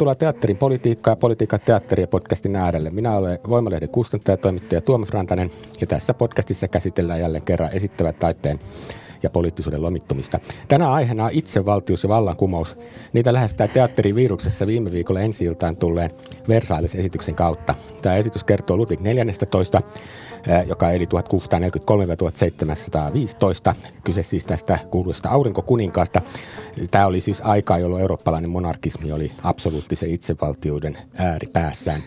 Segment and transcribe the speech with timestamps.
[0.00, 2.90] Tervetuloa Teatterin politiikkaa ja politiikan teatteria podcastin äärelle.
[2.90, 5.50] Minä olen Voimalehden kustantaja ja toimittaja Tuomas Rantanen
[5.80, 8.60] ja tässä podcastissa käsitellään jälleen kerran esittävät taiteen
[9.22, 10.38] ja poliittisuuden lomittumista.
[10.68, 12.76] Tänä aiheena on itsevaltius ja vallankumous.
[13.12, 16.10] Niitä lähestää teatteriviruksessa viime viikolla ensi iltaan tulleen
[16.48, 17.74] Versailles-esityksen kautta.
[18.02, 19.82] Tämä esitys kertoo Ludwig 14
[20.66, 21.08] joka eli 1643-1715.
[24.04, 26.22] Kyse siis tästä kuuluista aurinkokuninkaasta.
[26.90, 32.00] Tämä oli siis aikaa, jolloin eurooppalainen monarkismi oli absoluuttisen itsevaltiuden ääripäässään.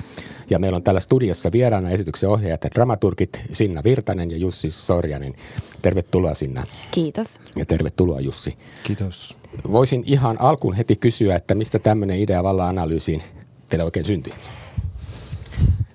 [0.50, 5.34] Ja meillä on täällä studiossa vieraana esityksen ohjaajat ja dramaturgit Sinna Virtanen ja Jussi Sorjanen.
[5.82, 6.64] Tervetuloa Sinna.
[6.92, 7.40] Kiitos.
[7.56, 8.58] Ja tervetuloa Jussi.
[8.84, 9.38] Kiitos.
[9.72, 13.24] Voisin ihan alkuun heti kysyä, että mistä tämmöinen idea vallan analyysiin
[13.70, 14.34] teille oikein syntyi?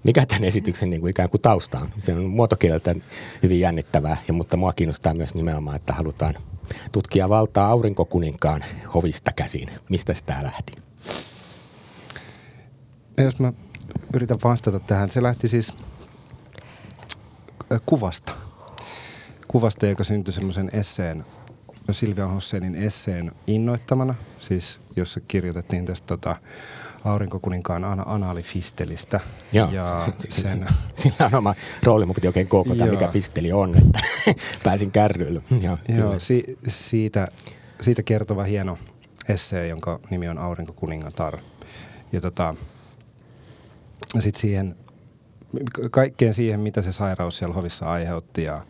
[0.05, 1.89] mikä tämän esityksen niin kuin ikään kuin tausta on.
[2.01, 2.95] Se on muotokieltä
[3.43, 6.35] hyvin jännittävää, ja, mutta mua kiinnostaa myös nimenomaan, että halutaan
[6.93, 9.71] tutkia valtaa aurinkokuninkaan hovista käsin.
[9.89, 10.73] Mistä sitä lähti?
[13.17, 13.53] Ja jos mä
[14.15, 15.73] yritän vastata tähän, se lähti siis
[17.87, 18.33] kuvasta.
[19.49, 21.25] Kuvasta, joka syntyi semmoisen esseen,
[21.93, 26.37] Silvia Hosseinin esseen innoittamana, siis jossa kirjoitettiin tästä tota,
[27.05, 29.21] aurinkokuninkaan ana- anaalifistelistä.
[29.53, 30.67] Joo, ja sen...
[30.97, 34.01] Sillä on oma rooli, mun piti oikein kookota, mikä fisteli on, että
[34.65, 35.43] pääsin kärryille.
[35.61, 37.29] Joo, Joo si- siitä,
[37.81, 38.79] siitä kertova hieno
[39.29, 41.39] essee, jonka nimi on Aurinkokuningatar.
[42.13, 42.55] Ja tota,
[44.19, 44.77] sitten siihen,
[45.91, 48.67] kaikkeen siihen, mitä se sairaus siellä hovissa aiheutti ja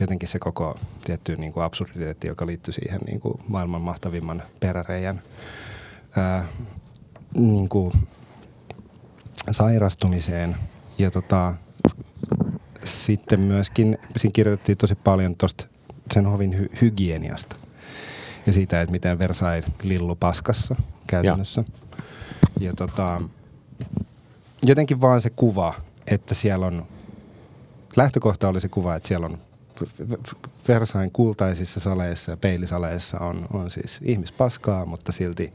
[0.00, 5.22] jotenkin se koko tietty niin kuin absurditeetti, joka liittyy siihen niin kuin maailman mahtavimman peräreijän
[6.16, 6.46] ää,
[7.34, 7.92] niin kuin
[9.50, 10.56] sairastumiseen.
[10.98, 11.54] Ja tota,
[12.84, 15.66] sitten myöskin, siinä kirjoitettiin tosi paljon tuosta
[16.14, 17.56] sen hovin hy- hygieniasta
[18.46, 20.76] ja siitä, että miten Versailles lillu paskassa
[21.08, 21.64] käytännössä.
[22.60, 23.20] Ja, ja tota,
[24.62, 25.74] jotenkin vaan se kuva,
[26.06, 26.86] että siellä on,
[27.96, 29.38] lähtökohta oli se kuva, että siellä on
[30.68, 35.52] Versain kultaisissa saleissa ja peilisaleissa on, on siis ihmispaskaa, mutta silti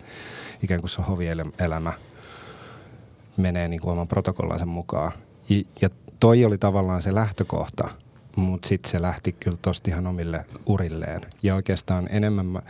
[0.64, 1.94] ikään kuin se hovielämä
[3.38, 5.12] menee niin kuin oman protokollansa mukaan.
[5.82, 7.90] Ja toi oli tavallaan se lähtökohta,
[8.36, 11.22] mutta sitten se lähti kyllä tosti ihan omille urilleen.
[11.44, 12.62] Ja oikeastaan enemmän mä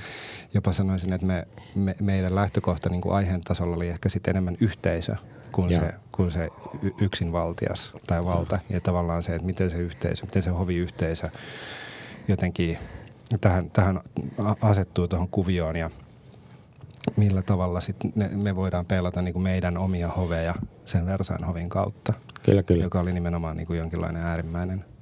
[0.53, 4.57] jopa sanoisin, että me, me, meidän lähtökohta niin kuin aiheen tasolla oli ehkä sitten enemmän
[4.59, 5.15] yhteisö
[5.57, 6.49] kuin se, kuin se
[7.01, 8.59] yksinvaltias tai valta.
[8.69, 11.29] Ja tavallaan se, että miten se yhteisö, miten se hoviyhteisö
[12.27, 12.77] jotenkin
[13.41, 14.01] tähän, tähän
[14.61, 15.89] asettuu tuohon kuvioon ja
[17.17, 21.69] millä tavalla sit ne, me voidaan pelata niin kuin meidän omia hoveja sen Versain hovin
[21.69, 22.13] kautta.
[22.43, 22.83] Kyllä, kyllä.
[22.83, 24.85] Joka oli nimenomaan niin kuin jonkinlainen äärimmäinen–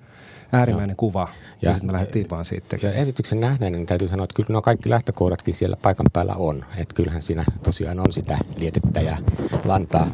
[0.55, 0.97] äärimmäinen Joo.
[0.97, 1.27] kuva.
[1.61, 2.77] Ja, ja sitten me lähdettiin vaan siitä.
[2.81, 6.65] Ja esityksen nähneen, niin täytyy sanoa, että kyllä nuo kaikki lähtökohdatkin siellä paikan päällä on.
[6.77, 9.17] Että kyllähän siinä tosiaan on sitä lietettä ja
[9.65, 10.07] lantaa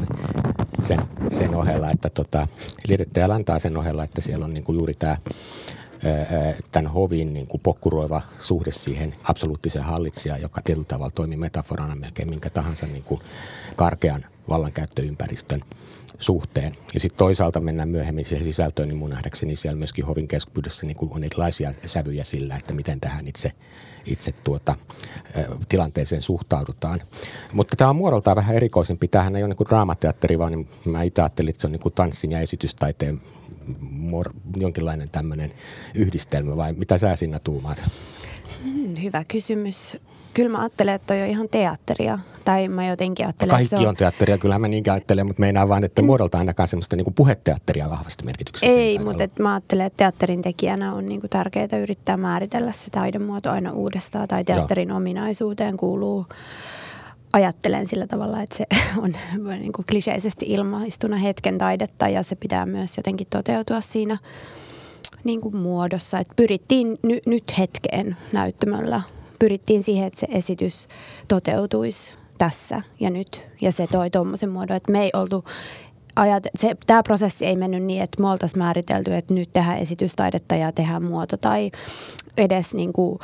[0.83, 0.99] sen,
[1.31, 2.47] sen ohella, että tota,
[2.87, 5.17] lietettä ja lantaa sen ohella, että siellä on niin kuin juuri tämä
[6.71, 12.29] tämän hovin niin kuin pokkuroiva suhde siihen absoluuttiseen hallitsijaan, joka tietyllä tavalla toimii metaforana melkein
[12.29, 13.21] minkä tahansa niin kuin
[13.75, 15.61] karkean vallankäyttöympäristön
[16.19, 16.77] suhteen.
[16.93, 20.97] Ja sitten toisaalta mennään myöhemmin siihen sisältöön, niin mun nähdäkseni siellä myöskin hovin keskuudessa niin
[21.09, 23.51] on erilaisia sävyjä sillä, että miten tähän itse,
[24.05, 24.75] itse tuota,
[25.69, 27.01] tilanteeseen suhtaudutaan.
[27.53, 29.07] Mutta tämä on muodoltaan vähän erikoisempi.
[29.07, 32.31] Tämähän ei ole niin draamateatteri, vaan niin mä itse ajattelin, että se on niin tanssin
[32.31, 33.21] ja esitystaiteen
[33.81, 35.53] mor- jonkinlainen tämmöinen
[35.95, 37.83] yhdistelmä, vai mitä sä sinä tuumaat?
[38.63, 39.97] Hmm, hyvä kysymys.
[40.33, 42.19] Kyllä mä ajattelen, että toi on ihan teatteria.
[42.45, 43.89] Tai mä jotenkin ajattelen, Kaikki että on...
[43.89, 47.89] on teatteria, kyllä mä niinkin ajattelen, mutta meinaa vaan, että muodolta ainakaan semmoista niin puheteatteria
[47.89, 48.75] vahvasti merkityksessä.
[48.75, 53.51] Ei, mutta et mä ajattelen, että teatterin tekijänä on niin tärkeää yrittää määritellä se taidemuoto
[53.51, 54.27] aina uudestaan.
[54.27, 54.97] Tai teatterin Joo.
[54.97, 56.25] ominaisuuteen kuuluu
[57.33, 58.65] ajattelen sillä tavalla, että se
[59.03, 59.13] on
[59.59, 64.17] niin kuin kliseisesti ilmaistuna hetken taidetta ja se pitää myös jotenkin toteutua siinä
[65.23, 66.19] niin kuin muodossa.
[66.19, 69.01] Että pyrittiin ny, nyt hetkeen näyttämöllä
[69.41, 70.87] pyrittiin siihen, että se esitys
[71.27, 73.47] toteutuisi tässä ja nyt.
[73.61, 75.43] Ja se toi tuommoisen muodon, että me ei oltu
[76.15, 80.55] ajat, se, tämä prosessi ei mennyt niin, että me oltaisiin määritelty, että nyt tehdään esitystaidetta
[80.55, 81.71] ja tehdään muoto tai
[82.37, 83.19] edes niin kuin,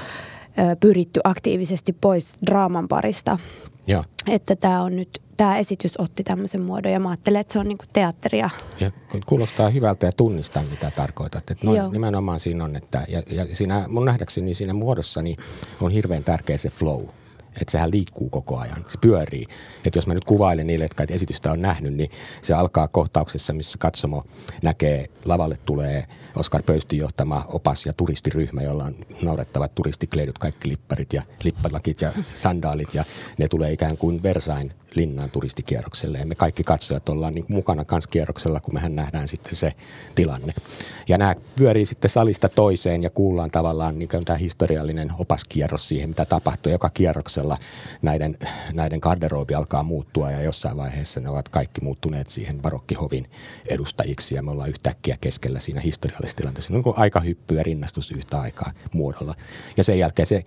[0.80, 3.40] pyritty aktiivisesti pois draaman parista.
[3.88, 4.04] Joo.
[4.28, 7.68] Että tämä on nyt tämä esitys otti tämmöisen muodon ja mä ajattelen, että se on
[7.68, 8.50] niinku teatteria.
[8.80, 8.92] Ja
[9.26, 11.52] kuulostaa hyvältä ja tunnistaa, mitä tarkoitat.
[11.52, 15.38] Että noin, nimenomaan siinä on, että ja, ja siinä, mun nähdäkseni siinä muodossa niin
[15.82, 17.06] on hirveän tärkeä se flow
[17.62, 19.48] että sehän liikkuu koko ajan, se pyörii.
[19.86, 22.10] Että jos mä nyt kuvailen niille, jotka esitystä on nähnyt, niin
[22.42, 24.24] se alkaa kohtauksessa, missä katsomo
[24.62, 26.06] näkee, lavalle tulee
[26.36, 32.12] Oskar Pöystin johtama opas- ja turistiryhmä, jolla on naurettavat turistikleidut, kaikki lipparit ja lippalakit ja
[32.34, 33.04] sandaalit ja
[33.38, 36.18] ne tulee ikään kuin Versain linnan turistikierrokselle.
[36.18, 39.74] Ja me kaikki katsojat ollaan niin mukana kans kierroksella, kun mehän nähdään sitten se
[40.16, 40.54] tilanne.
[41.08, 46.26] Ja nämä pyörii sitten salista toiseen ja kuullaan tavallaan niin tämä historiallinen opaskierros siihen, mitä
[46.26, 46.72] tapahtuu.
[46.72, 47.47] Joka kierroksella
[48.02, 48.38] näiden,
[48.74, 53.30] näiden garderoobi alkaa muuttua ja jossain vaiheessa ne ovat kaikki muuttuneet siihen barokkihovin
[53.68, 56.74] edustajiksi ja me ollaan yhtäkkiä keskellä siinä historiallisessa tilanteessa.
[56.74, 59.36] Niin kuin aika hyppy ja rinnastus yhtä aikaa muodolla.
[59.78, 60.44] Ja sen jälkeen se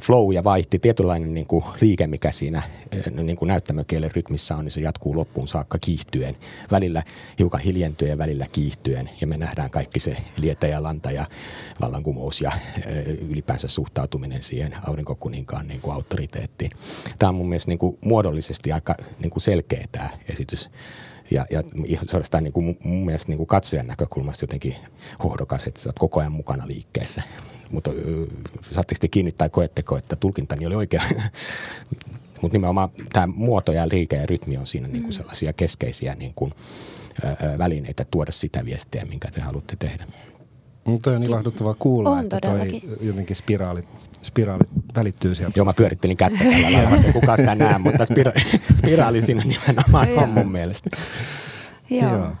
[0.00, 2.62] flow ja vaihti tietynlainen niin kuin liike, mikä siinä
[3.10, 6.36] niin kuin näyttämö kielen rytmissä on, niin se jatkuu loppuun saakka kiihtyen.
[6.70, 7.02] Välillä
[7.38, 9.10] hiukan hiljentyen välillä kiihtyen.
[9.20, 11.26] Ja me nähdään kaikki se lietä ja lanta ja
[11.80, 12.52] vallankumous ja
[13.28, 15.96] ylipäänsä suhtautuminen siihen aurinkokuninkaan niin kuin
[16.26, 16.70] autoriteettiin.
[17.18, 20.70] Tämä on mun mielestä niin kuin muodollisesti aika niin kuin selkeä tämä esitys
[21.30, 21.62] ja, ja
[22.10, 24.76] suorastaan niin kuin mun mielestä niin kuin katsojan näkökulmasta jotenkin
[25.24, 27.22] hohdokas, että sä oot koko ajan mukana liikkeessä.
[27.70, 27.90] Mutta
[28.74, 31.02] saatteko te kiinni tai koetteko, että tulkintani oli oikea?
[32.42, 35.16] Mutta nimenomaan tämä muoto ja liike ja rytmi on siinä niin kuin mm.
[35.16, 36.52] sellaisia keskeisiä niin kuin,
[37.58, 40.06] välineitä tuoda sitä viestiä, minkä te haluatte tehdä.
[40.86, 43.84] Mutta on ilahduttavaa kuulla, on että toi jotenkin spiraali,
[44.22, 44.64] spiraali
[44.96, 45.58] välittyy sieltä.
[45.58, 48.40] Joo, mä pyörittelin kättä tällä lailla, ei kukaan sitä näe, mutta spira-
[48.78, 50.90] spiraali siinä nimenomaan on mun mielestä.
[51.90, 52.12] Joo.
[52.12, 52.32] Joo.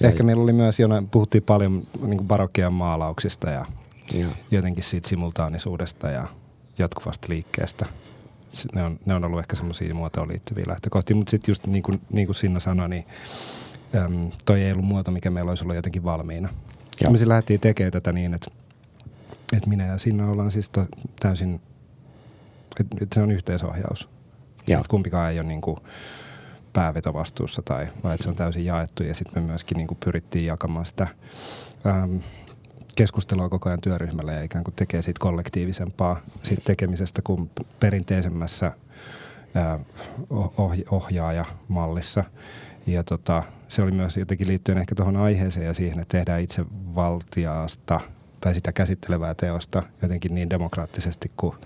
[0.00, 3.66] Ehkä meillä oli myös, jona puhuttiin paljon niin barokkian maalauksista ja
[4.14, 4.30] Joo.
[4.50, 6.28] jotenkin siitä simultaanisuudesta ja
[6.78, 7.86] jatkuvasta liikkeestä–
[8.74, 12.00] ne on, ne on ollut ehkä semmoisia muotoon liittyviä lähtökohtia, mutta sitten just niin kuin,
[12.12, 13.06] niin kuin Sinna sanoi, niin
[13.94, 16.48] äm, toi ei ollut muoto, mikä meillä olisi ollut jotenkin valmiina.
[17.00, 17.12] Joo.
[17.12, 18.50] Me siis lähdettiin tekemään tätä niin, että,
[19.56, 20.86] että minä ja Sinna ollaan siis to,
[21.20, 21.60] täysin,
[22.80, 24.08] että, että se on yhteisohjaus.
[24.68, 24.80] Joo.
[24.80, 25.78] Että kumpikaan ei ole niin kuin
[26.72, 30.46] päävetovastuussa tai, vai että se on täysin jaettu ja sitten me myöskin niin kuin pyrittiin
[30.46, 31.08] jakamaan sitä
[31.86, 32.20] äm,
[32.96, 37.50] keskustelua koko ajan työryhmällä ja ikään kuin tekee siitä kollektiivisempaa siitä tekemisestä kuin
[37.80, 38.72] perinteisemmässä
[40.90, 42.24] ohjaajamallissa.
[42.86, 46.64] Ja tota, se oli myös jotenkin liittyen ehkä tuohon aiheeseen ja siihen, että tehdään itse
[46.94, 48.00] valtiaasta
[48.40, 51.56] tai sitä käsittelevää teosta jotenkin niin demokraattisesti kuin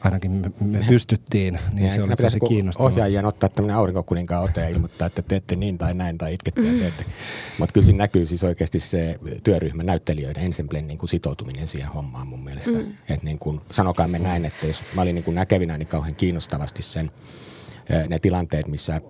[0.00, 2.90] ainakin me, me pystyttiin, niin ja se oli tosi kiinnostavaa.
[2.90, 6.80] Ohjaajien ottaa tämmöinen aurinkokuninkaan ote ja ilmoittaa, että teette niin tai näin tai itkette ja
[6.80, 7.04] teette.
[7.58, 12.26] Mutta kyllä siinä näkyy siis oikeasti se työryhmän näyttelijöiden ensemblen niin kuin sitoutuminen siihen hommaan
[12.26, 12.70] mun mielestä.
[12.70, 12.94] Mm.
[13.08, 13.60] Että niin kuin,
[14.06, 17.10] me näin, että jos mä olin niin kuin näkevinä niin kauhean kiinnostavasti sen,
[18.08, 19.00] ne tilanteet, missä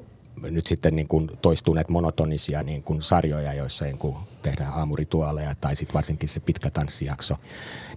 [0.42, 5.54] nyt sitten niin kuin toistuu näitä monotonisia niin kuin sarjoja, joissa niin kuin tehdään aamurituaaleja
[5.54, 7.36] tai sitten varsinkin se pitkä tanssijakso,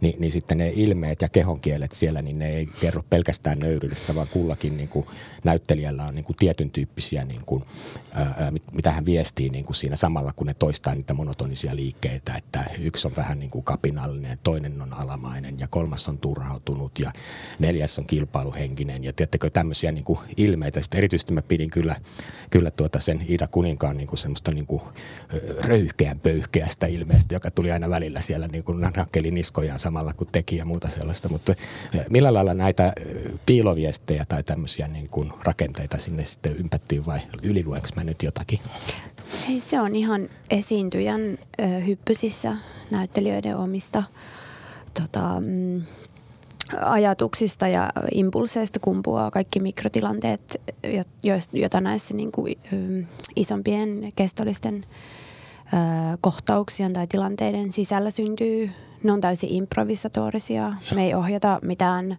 [0.02, 4.28] niin, niin sitten ne ilmeet ja kehonkielet siellä, niin ne ei kerro pelkästään nöyryydestä, vaan
[4.28, 5.06] kullakin niin kuin
[5.44, 7.64] näyttelijällä on niin kuin tietyn tyyppisiä, niin kuin,
[8.14, 12.66] ää, mitä hän viestii niin kuin siinä samalla, kun ne toistaa niitä monotonisia liikkeitä, että
[12.80, 17.12] yksi on vähän niin kuin kapinallinen, toinen on alamainen ja kolmas on turhautunut ja
[17.60, 20.82] neljäs on kilpailuhenkinen ja tiedättekö tämmöisiä niin kuin ilmeitä.
[20.96, 21.96] Erityisesti mä pidin kyllä,
[22.50, 24.82] kyllä tuota sen Ida Kuninkaan niin kuin semmoista niin kuin
[25.60, 30.56] röyhkeän pöyhkeästä ilmeestä, joka tuli aina välillä siellä niin kuin nakkeli niskojaan samalla kuin teki
[30.56, 31.30] ja muuta sellaista.
[31.30, 31.56] Mutta
[32.10, 32.94] millä lailla näitä
[33.46, 38.60] piiloviestejä tai tämmöisiä niin kuin rakenteita sinne sitten ympättiin vai yliluenko mä nyt jotakin?
[39.48, 42.56] Hei, se on ihan esiintyjän ö, hyppysissä
[42.92, 44.04] näyttelijöiden omista
[45.02, 45.82] tota, mm,
[46.82, 50.62] ajatuksista ja impulseista kumpuaa kaikki mikrotilanteet,
[51.54, 52.56] joita näissä niin kuin,
[53.36, 54.86] isompien kestollisten
[56.22, 58.72] kohtauksien tai tilanteiden sisällä syntyy.
[59.04, 60.62] Ne on täysin improvisatorisia.
[60.62, 60.96] Ja.
[60.96, 62.18] Me ei ohjata mitään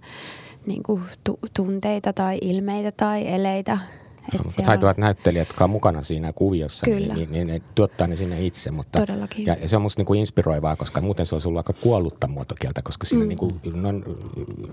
[0.66, 3.78] niin kuin, tu- tunteita tai ilmeitä tai eleitä
[4.44, 5.02] mutta taitavat on...
[5.02, 8.70] näyttelijät, jotka on mukana siinä kuviossa, niin, niin, niin ne tuottaa ne sinne itse.
[8.70, 9.46] Mutta, Todellakin.
[9.46, 13.06] Ja se on musta niinku inspiroivaa, koska muuten se olisi ollut aika kuollutta muotokieltä, koska
[13.06, 13.28] siinä mm.
[13.28, 14.04] niinku, on,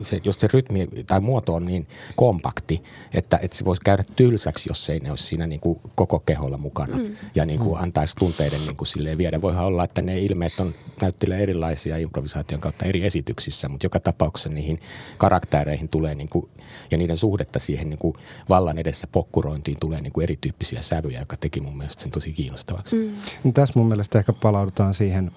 [0.04, 2.84] se, just se rytmi tai muoto on niin kompakti,
[3.14, 6.96] että, että se voisi käydä tylsäksi, jos ei ne olisi siinä niinku koko keholla mukana
[6.96, 7.16] mm.
[7.36, 7.84] ja niinku mm.
[7.84, 9.42] antaisi tunteiden niinku silleen viedä.
[9.42, 14.50] Voihan olla, että ne ilmeet on näyttelijä erilaisia improvisaation kautta eri esityksissä, mutta joka tapauksessa
[14.50, 14.80] niihin
[15.18, 16.50] karaktereihin tulee niinku,
[16.92, 18.16] ja niiden suhdetta siihen niinku
[18.50, 22.34] vallan edessä pokku pokkurointiin tulee niin kuin erityyppisiä sävyjä, joka teki mun mielestä sen tosi
[22.34, 22.96] kiinnostavaksi.
[22.96, 23.12] Mm.
[23.44, 25.32] Niin tässä mun mielestä ehkä palaudutaan siihen,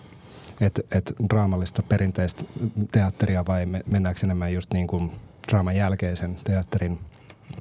[0.60, 2.44] että, että draamallista perinteistä
[2.92, 5.10] teatteria vai mennäänkö enemmän just niin kuin
[5.48, 6.98] draaman jälkeisen teatterin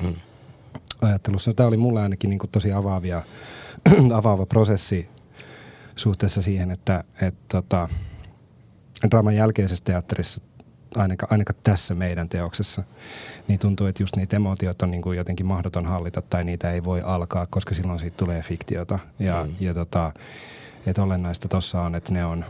[0.02, 0.16] mm.
[1.02, 1.54] ajattelussa.
[1.54, 3.22] Tämä oli mulle ainakin niin kuin tosi avaavia,
[4.20, 5.10] avaava prosessi
[5.96, 7.90] suhteessa siihen, että, että tota,
[9.12, 10.44] draaman jälkeisessä teatterissa
[10.98, 12.84] ainakaan, ainakaan tässä meidän teoksessa,
[13.48, 16.84] niin tuntuu, että just niitä emootioita on niin kuin jotenkin mahdoton hallita tai niitä ei
[16.84, 19.00] voi alkaa, koska silloin siitä tulee fiktiota.
[19.20, 19.56] Ja, mm.
[19.60, 20.12] ja tota,
[20.86, 22.46] että olennaista tuossa on, että ne on,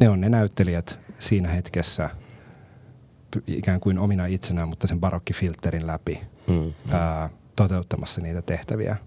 [0.00, 2.10] ne on ne näyttelijät siinä hetkessä
[3.46, 6.72] ikään kuin omina itsenään, mutta sen barokkifilterin läpi mm.
[6.90, 8.96] ää, toteuttamassa niitä tehtäviä–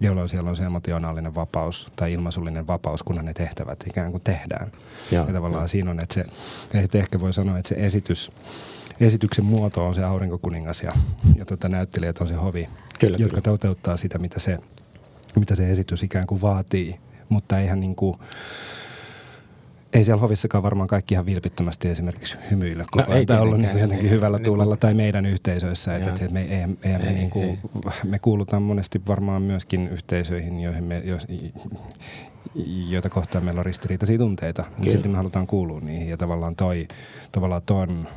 [0.00, 4.72] jolloin siellä on se emotionaalinen vapaus tai ilmaisullinen vapaus, kun ne tehtävät ikään kuin tehdään.
[5.10, 5.68] Ja, ja tavallaan ja.
[5.68, 6.24] siinä on, että se,
[6.74, 8.32] että ehkä voi sanoa, että se esitys,
[9.00, 10.90] esityksen muoto on se aurinkokuningas ja,
[11.36, 12.68] ja tota, näyttelijät on se hovi,
[13.00, 13.42] kyllä, jotka kyllä.
[13.42, 14.58] toteuttaa sitä, mitä se,
[15.38, 17.00] mitä se esitys ikään kuin vaatii.
[17.28, 18.18] Mutta eihän niin kuin,
[19.92, 23.26] ei siellä hovissakaan varmaan kaikki ihan vilpittömästi esimerkiksi hymyillä koko no, ajan.
[23.26, 25.96] Tai olla niin jotenkin hyvällä tuulella tai meidän yhteisöissä.
[25.96, 26.48] Että, että me, ei,
[26.82, 27.58] ei, ei, me, niin kuin,
[28.04, 31.18] me kuulutaan monesti varmaan myöskin yhteisöihin, joihin me, jo,
[32.88, 34.64] joita kohtaan meillä on ristiriitaisia tunteita.
[34.76, 36.88] Mutta silti me halutaan kuulua niihin ja tavallaan toi,
[37.32, 38.08] tavallaan ton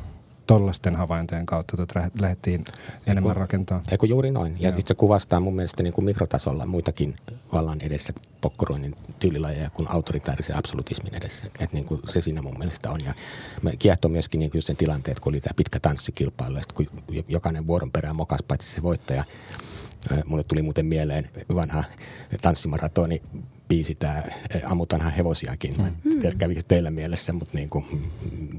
[0.46, 2.64] tollaisten havaintojen kautta tuota lähdettiin
[3.06, 3.82] enemmän eiku, rakentaa.
[3.90, 4.56] Eiku juuri noin.
[4.60, 7.16] Ja sitten se kuvastaa mun mielestä niin kuin mikrotasolla muitakin
[7.52, 11.46] vallan edessä pokkuroinnin tyylilajeja kuin autoritaarisen absolutismin edessä.
[11.58, 12.98] Et niin kuin se siinä mun mielestä on.
[13.04, 13.14] Ja
[13.62, 16.86] me kiehtoo myöskin niin kuin sen tilanteet, kun oli tämä pitkä tanssikilpailu, ja kun
[17.28, 19.24] jokainen vuoron perään mokas paitsi se voittaja.
[20.24, 21.84] Mulle tuli muuten mieleen vanha
[22.42, 23.22] tanssimaratoni
[23.68, 24.22] biisi, tämä
[24.64, 25.74] Ammutanhan hevosiakin.
[25.78, 25.86] Mm.
[25.86, 28.12] En tiedä, kävikö teillä mielessä, mutta niin kuin,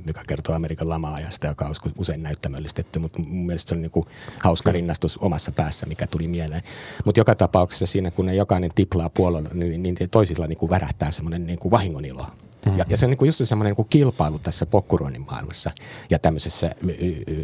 [0.08, 4.06] joka kertoo Amerikan lama-ajasta, joka on usein näyttämöllistetty, mutta mun mielestä se oli niin kuin
[4.40, 6.62] hauska rinnastus omassa päässä, mikä tuli mieleen.
[7.06, 11.12] Mutta joka tapauksessa siinä, kun ne jokainen tiplaa puolella, niin, niin toisilla niin kuin värähtää
[11.12, 12.26] semmoinen niin kuin vahingonilo.
[12.66, 12.80] Mm-hmm.
[12.80, 15.72] Ja, ja se on niin just semmoinen niin kilpailu tässä pokkuroinnin maailmassa
[16.10, 16.72] ja tämmöisessä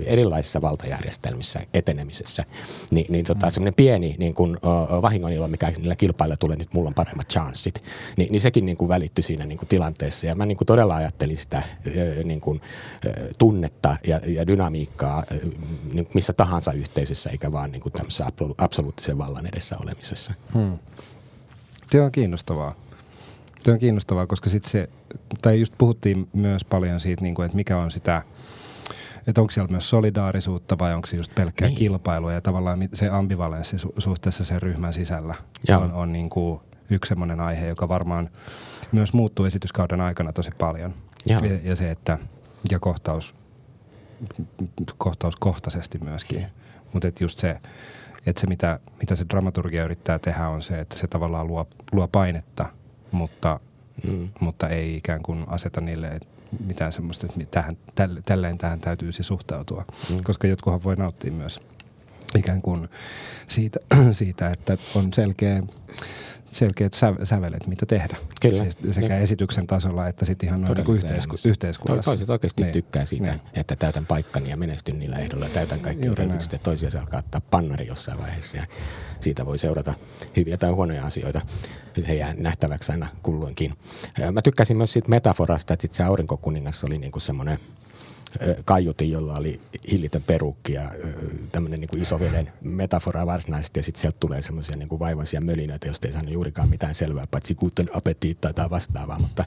[0.05, 2.45] erilaisissa valtajärjestelmissä etenemisessä.
[2.91, 3.53] Ni, niin tota, mm-hmm.
[3.53, 7.83] semmoinen pieni niin kuin, uh, vahingonilo, mikä niillä kilpailla tulee, nyt mulla on paremmat chanssit,
[8.17, 10.27] niin, niin sekin niin kuin välittyi siinä niin kuin tilanteessa.
[10.27, 11.63] Ja mä niin kuin todella ajattelin sitä
[12.23, 12.61] niin kuin,
[13.38, 15.23] tunnetta ja, ja dynamiikkaa
[15.93, 18.25] niin missä tahansa yhteisössä, eikä vaan niin kuin tämmöisessä
[18.57, 20.33] absoluuttisen vallan edessä olemisessa.
[20.53, 20.77] Hmm.
[21.89, 22.75] Tämä on kiinnostavaa.
[23.63, 24.89] Tämä on kiinnostavaa, koska sitten se,
[25.41, 28.21] tai just puhuttiin myös paljon siitä, niin kuin, että mikä on sitä,
[29.27, 31.77] että onko siellä myös solidaarisuutta vai onko se just pelkkää niin.
[31.77, 35.35] kilpailua ja tavallaan se ambivalenssi su- suhteessa sen ryhmän sisällä
[35.67, 35.81] Joo.
[35.81, 38.29] on, on niin kuin yksi semmoinen aihe, joka varmaan
[38.91, 40.93] myös muuttuu esityskauden aikana tosi paljon.
[41.25, 42.17] Ja, ja se, että
[42.71, 43.35] ja kohtaus,
[44.97, 46.45] kohtauskohtaisesti myöskin.
[46.93, 47.59] Mutta just se,
[48.25, 52.07] että se mitä, mitä se dramaturgia yrittää tehdä on se, että se tavallaan luo, luo
[52.07, 52.65] painetta–
[53.11, 53.59] mutta,
[54.07, 54.29] mm.
[54.39, 56.19] mutta ei ikään kuin aseta niille
[56.65, 59.85] mitään semmoista, että tähän, tälle, tälleen tähän täytyisi suhtautua.
[60.09, 60.23] Mm.
[60.23, 61.59] Koska jotkuhan voi nauttia myös
[62.37, 62.87] ikään kuin
[63.47, 63.79] siitä,
[64.11, 65.63] siitä että on selkeä
[66.51, 68.18] selkeät sävelet, mitä tehdä.
[68.41, 68.63] Kyllä.
[68.63, 69.20] Siis sekä ja.
[69.20, 72.12] esityksen tasolla että sitten ihan noin niin yhteisku- yhteiskunnassa.
[72.12, 72.74] Toiset oikeasti niin.
[72.74, 73.41] tykkää siitä, niin.
[73.53, 75.50] että täytän paikkani ja menestyn niillä ehdoilla.
[75.50, 78.58] Täytän kaikki edellytykset ja toisia se alkaa ottaa pannari jossain vaiheessa.
[78.58, 78.65] Ja
[79.20, 79.94] siitä voi seurata
[80.36, 81.41] hyviä tai huonoja asioita.
[82.06, 83.74] Se jää nähtäväksi aina kulloinkin.
[84.32, 87.60] Mä tykkäsin myös siitä metaforasta, että sit se aurinkokuningas oli niinku semmoinen–
[88.65, 90.91] kaiutin, jolla oli hillitön perukki ja
[91.51, 93.79] tämmöinen niin isoveden metafora varsinaisesti.
[93.79, 97.55] Ja sitten sieltä tulee semmoisia niin vaivaisia mölinöitä, joista ei saanut juurikaan mitään selvää, paitsi
[97.55, 99.19] kuten apetiittaa tai vastaavaa.
[99.19, 99.45] Mutta,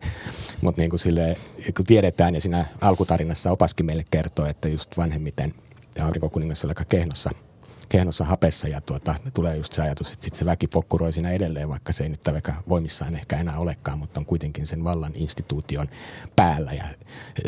[0.61, 1.37] mutta niin kuin sille,
[1.77, 5.55] kun tiedetään ja siinä alkutarinassa opaskin meille kertoo, että just vanhemmiten
[6.03, 7.31] aurinkokuningas oli aika kehnossa–
[7.93, 11.69] kehnossa hapessa ja tuota, tulee just se ajatus, että sit se väki pokkuroi siinä edelleen,
[11.69, 15.89] vaikka se ei nyt vaikka voimissaan ehkä enää olekaan, mutta on kuitenkin sen vallan instituution
[16.37, 16.85] päällä ja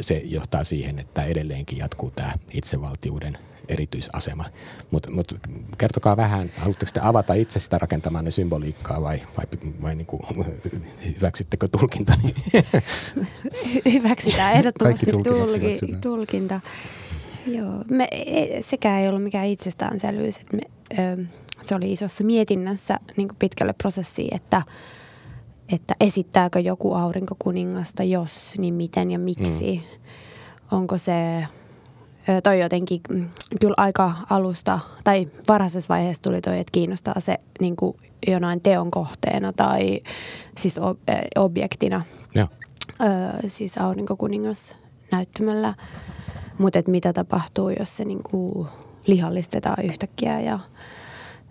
[0.00, 4.44] se johtaa siihen, että edelleenkin jatkuu tämä itsevaltiuden erityisasema.
[4.90, 5.34] Mutta mut,
[5.78, 9.44] kertokaa vähän, haluatteko te avata itse sitä rakentamaan symboliikkaa vai, vai,
[9.82, 10.22] vai niin kuin,
[11.20, 12.34] hyväksyttekö tulkintani?
[13.92, 16.60] Hyväksytään ehdottomasti tulki, tulkinta.
[17.46, 20.36] Joo, me, e, sekään ei ollut mikään itsestäänselvyys.
[20.36, 20.62] Että me,
[20.98, 21.24] ö,
[21.60, 24.62] se oli isossa mietinnässä niin pitkälle prosessiin, että,
[25.72, 29.82] että esittääkö joku aurinkokuningasta, jos, niin miten ja miksi.
[29.84, 30.78] Mm.
[30.78, 31.46] Onko se
[32.42, 33.28] toi jotenkin mm,
[33.60, 37.96] kyllä aika alusta tai varhaisessa vaiheessa tuli toi, että kiinnostaa se niin kuin
[38.26, 40.00] jonain teon kohteena tai
[40.58, 40.80] siis
[41.36, 42.02] objektina.
[42.34, 42.48] Ja.
[43.00, 44.76] Ö, siis aurinkokuningas
[45.12, 45.74] näyttämällä.
[46.58, 48.66] Mutta mitä tapahtuu, jos se niinku
[49.06, 50.58] lihallistetaan yhtäkkiä ja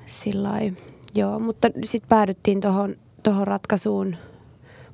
[0.06, 0.72] Sillai,
[1.16, 4.16] joo, mutta sitten päädyttiin tuohon tohon ratkaisuun.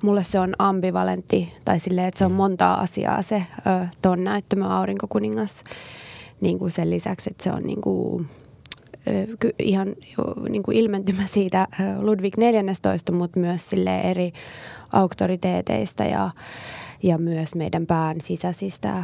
[0.04, 2.38] Mulle se on ambivalentti, tai silleen, että se on mm.
[2.38, 3.46] montaa asiaa se
[4.02, 5.64] tuon näyttämö Aurinkokuningas.
[6.42, 8.30] Niin kuin sen lisäksi, että se on niin kuin,
[9.60, 9.88] ihan
[10.50, 11.68] niin kuin ilmentymä siitä
[12.02, 14.34] Ludwig 14, mutta myös sille eri
[14.92, 16.32] auktoriteeteista ja,
[17.04, 19.04] ja myös meidän pään sisäisistä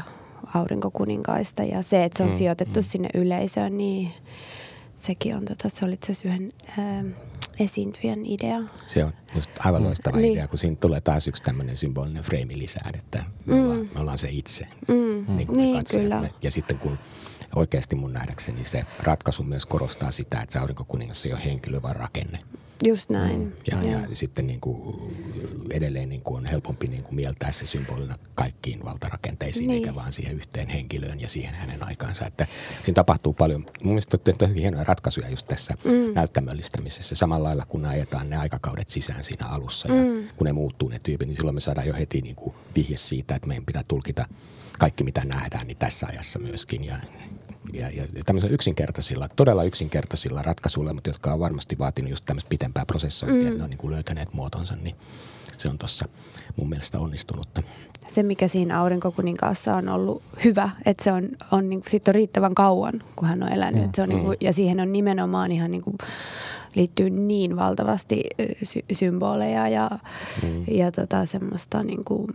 [0.56, 1.64] aurinkokuninkaista.
[1.64, 2.84] Ja se, että se on mm, sijoitettu mm.
[2.84, 4.12] sinne yleisöön, niin
[4.96, 7.04] sekin on, tota, se oli itse asiassa yhden ää,
[7.60, 8.60] esiintyjän idea.
[8.86, 9.88] Se on just aivan mm.
[9.88, 10.34] loistava niin.
[10.34, 13.64] idea, kun siinä tulee taas yksi tämmöinen symbolinen freimi lisää, että me, mm.
[13.64, 14.68] ollaan, me ollaan se itse.
[14.88, 15.36] Mm.
[15.36, 16.30] Niin, niin kyllä.
[16.42, 16.98] Ja sitten kun
[17.56, 21.96] oikeasti mun nähdäkseni se ratkaisu myös korostaa sitä, että se aurinkokuningas ei ole henkilö, vaan
[21.96, 22.40] rakenne.
[22.84, 23.40] Just näin.
[23.40, 23.52] Mm.
[23.72, 24.00] Ja, ja.
[24.00, 24.96] ja sitten niin kuin
[25.70, 29.78] edelleen niin kuin on helpompi niin kuin mieltää se symbolina kaikkiin valtarakenteisiin, niin.
[29.78, 32.26] eikä vaan siihen yhteen henkilöön ja siihen hänen aikaansa.
[32.26, 32.48] Että
[32.84, 33.62] siinä tapahtuu paljon.
[33.62, 36.14] Mun mielestä on hyvin hienoja ratkaisuja just tässä mm.
[36.14, 37.16] näyttämöllistämisessä.
[37.16, 39.96] Samalla lailla kun ajetaan ne aikakaudet sisään siinä alussa mm.
[39.96, 42.98] ja kun ne muuttuu ne tyypit, niin silloin me saadaan jo heti niin kuin vihje
[42.98, 44.26] siitä, että meidän pitää tulkita
[44.80, 46.84] kaikki mitä nähdään niin tässä ajassa myöskin.
[46.84, 46.98] Ja
[47.74, 52.86] ja, ja tämmöisillä yksinkertaisilla, todella yksinkertaisilla ratkaisuilla, mutta jotka on varmasti vaatinut just tämmöistä pitempää
[52.86, 53.48] prosessointia, mm.
[53.48, 54.96] että ne on niin kuin löytäneet muotonsa, niin
[55.58, 56.06] se on tuossa
[56.56, 57.64] mun mielestä onnistunutta.
[58.08, 62.16] Se, mikä siinä aurinkokuninkaassa on ollut hyvä, että se on, on, niin kuin, sit on
[62.16, 63.84] riittävän kauan, kun hän on elänyt.
[63.84, 63.92] Mm.
[63.96, 64.46] Se on, niin kuin, mm.
[64.46, 65.98] ja siihen on nimenomaan ihan niin kuin,
[66.76, 68.24] liittyy niin valtavasti
[68.64, 69.90] sy- symboleja ja,
[70.44, 70.64] mm.
[70.68, 72.28] ja tota, semmoista niin kuin,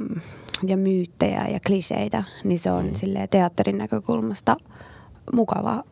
[0.77, 3.29] myyttejä ja kliseitä, niin se on mm.
[3.31, 4.57] teatterin näkökulmasta–
[5.33, 5.85] mukava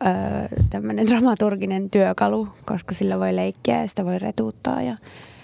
[0.69, 4.97] tämmöinen dramaturginen työkalu, koska sillä voi leikkiä ja sitä voi retuuttaa ja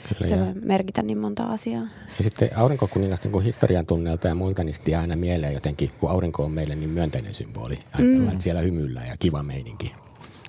[0.09, 0.45] Kyllä, se ja.
[0.45, 1.83] voi merkitä niin monta asiaa.
[2.17, 6.51] Ja sitten aurinkokuningas niin historian tunnelta ja muilta, niin aina mieleen jotenkin, kun aurinko on
[6.51, 7.79] meille niin myönteinen symboli.
[7.93, 8.31] Ajatellaan, mm.
[8.31, 9.93] että siellä hymyillä ja kiva meininki.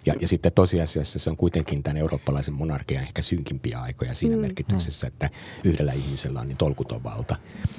[0.06, 4.42] Ja, ja sitten tosiasiassa se on kuitenkin tämän eurooppalaisen monarkian ehkä synkimpiä aikoja siinä mm.
[4.42, 5.30] merkityksessä, että
[5.64, 7.36] yhdellä ihmisellä on niin tolkuton valta.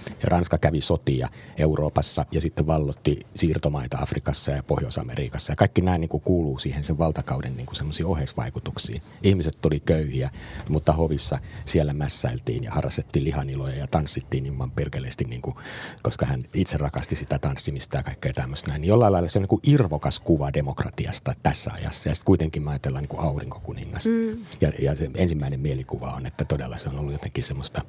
[0.10, 5.52] Ja Ranska kävi sotia Euroopassa ja sitten vallotti siirtomaita Afrikassa ja Pohjois-Amerikassa.
[5.52, 9.02] Ja kaikki nämä niin kuin kuuluu siihen sen valtakauden niin kuin semmoisiin oheisvaikutuksiin.
[9.24, 10.30] Ihmiset tuli köyhiä,
[10.70, 15.56] mutta hovissa siellä mässäiltiin ja harrastettiin lihaniloja ja tanssittiin niin perkeleesti, niin kuin,
[16.04, 18.82] koska hän itse rakasti sitä tanssimista ja kaikkea tämmöistä näin.
[18.82, 22.10] Niin jollain lailla se on niin kuin irvokas kuva demokratiasta tässä ajassa.
[22.10, 24.08] Ja sitten kuitenkin me ajatellaan niin kuin aurinkokuningas.
[24.08, 24.38] Mm.
[24.62, 27.82] Ja, ja se ensimmäinen mielikuva on, että todella se on ollut jotenkin semmoista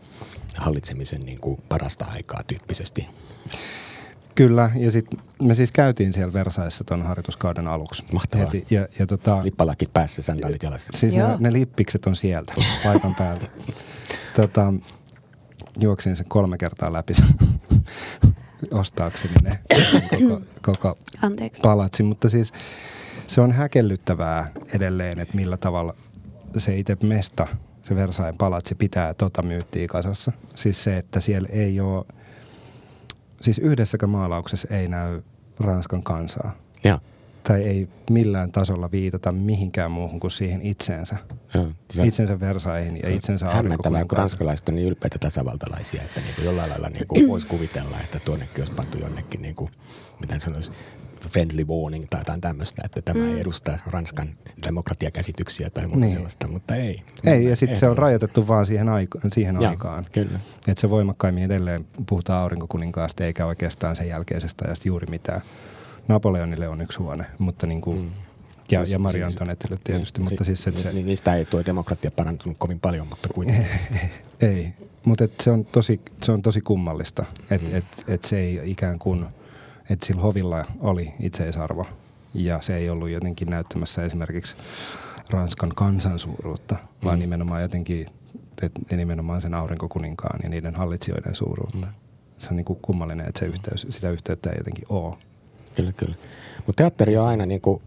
[0.56, 3.08] hallitsemisen niin kuin parasta aikaa tyyppisesti.
[4.34, 8.02] Kyllä, ja sitten me siis käytiin siellä Versaissa tuon harjoituskauden aluksi.
[8.12, 8.44] Mahtavaa.
[8.44, 10.92] Heti, ja, ja tota, Lippalakit päässä, sandaalit jalassa.
[10.94, 13.46] Siis ne, ne, lippikset on sieltä, paikan päältä.
[14.36, 14.74] tota,
[15.80, 17.12] juoksin sen kolme kertaa läpi
[18.80, 19.58] ostaakseni ne
[20.10, 20.98] koko, koko
[21.62, 22.52] palatsi, mutta siis
[23.28, 25.94] se on häkellyttävää edelleen, että millä tavalla
[26.56, 27.46] se itse mesta,
[27.82, 30.32] se Versailles palatsi pitää tota myyttiä kasassa.
[30.54, 32.04] Siis se, että siellä ei ole,
[33.40, 35.22] siis yhdessäkään maalauksessa ei näy
[35.60, 36.56] Ranskan kansaa.
[36.84, 36.98] Ja.
[37.42, 41.16] Tai ei millään tasolla viitata mihinkään muuhun kuin siihen itseensä.
[41.54, 41.62] Ja,
[41.94, 46.44] se, itsensä Versaihin ja itsensä Hämmentävää, kun ranskalaiset on niin ylpeitä tasavaltalaisia, että niin kuin
[46.44, 49.70] jollain lailla niin kuin voisi kuvitella, että tuonnekin olisi pantu jonnekin, niin kuin,
[50.20, 50.72] miten sanoisi,
[51.28, 53.34] friendly warning tai jotain tämmöistä, että tämä mm.
[53.34, 54.28] ei edusta Ranskan
[54.66, 56.12] demokratiakäsityksiä tai muuta niin.
[56.12, 57.02] sellaista, mutta ei.
[57.24, 60.04] Ei, ja sitten se on rajoitettu vaan siihen, aika, siihen Joo, aikaan.
[60.12, 60.40] Kyllä.
[60.68, 65.40] Että se voimakkaimmin edelleen puhutaan aurinkokuninkaasta eikä oikeastaan sen jälkeisestä ajasta juuri mitään.
[66.08, 68.10] Napoleonille on yksi huone, mutta niin kuin, mm.
[68.70, 70.92] Ja, ja Maria Antonettille tietysti, niin, mutta siis että se...
[70.92, 73.66] Niistä ei tuo demokratia parantunut kovin paljon, mutta kuitenkin.
[74.40, 74.72] ei,
[75.04, 77.76] mutta se, on tosi, se on tosi kummallista, että mm.
[77.76, 79.26] et, et se ei ikään kuin–
[79.90, 81.86] että sillä hovilla oli itseisarvo
[82.34, 84.56] ja se ei ollut jotenkin näyttämässä esimerkiksi
[85.30, 87.04] Ranskan kansansuuruutta, mm.
[87.04, 88.06] vaan nimenomaan jotenkin
[88.62, 91.86] että nimenomaan sen aurinkokuninkaan ja niiden hallitsijoiden suuruutta.
[91.86, 91.92] Mm.
[92.38, 95.16] Se on niin kuin kummallinen, että se yhteys, sitä yhteyttä ei jotenkin ole.
[95.74, 96.14] Kyllä, kyllä.
[96.66, 97.82] Mutta teatteri on aina niin kuin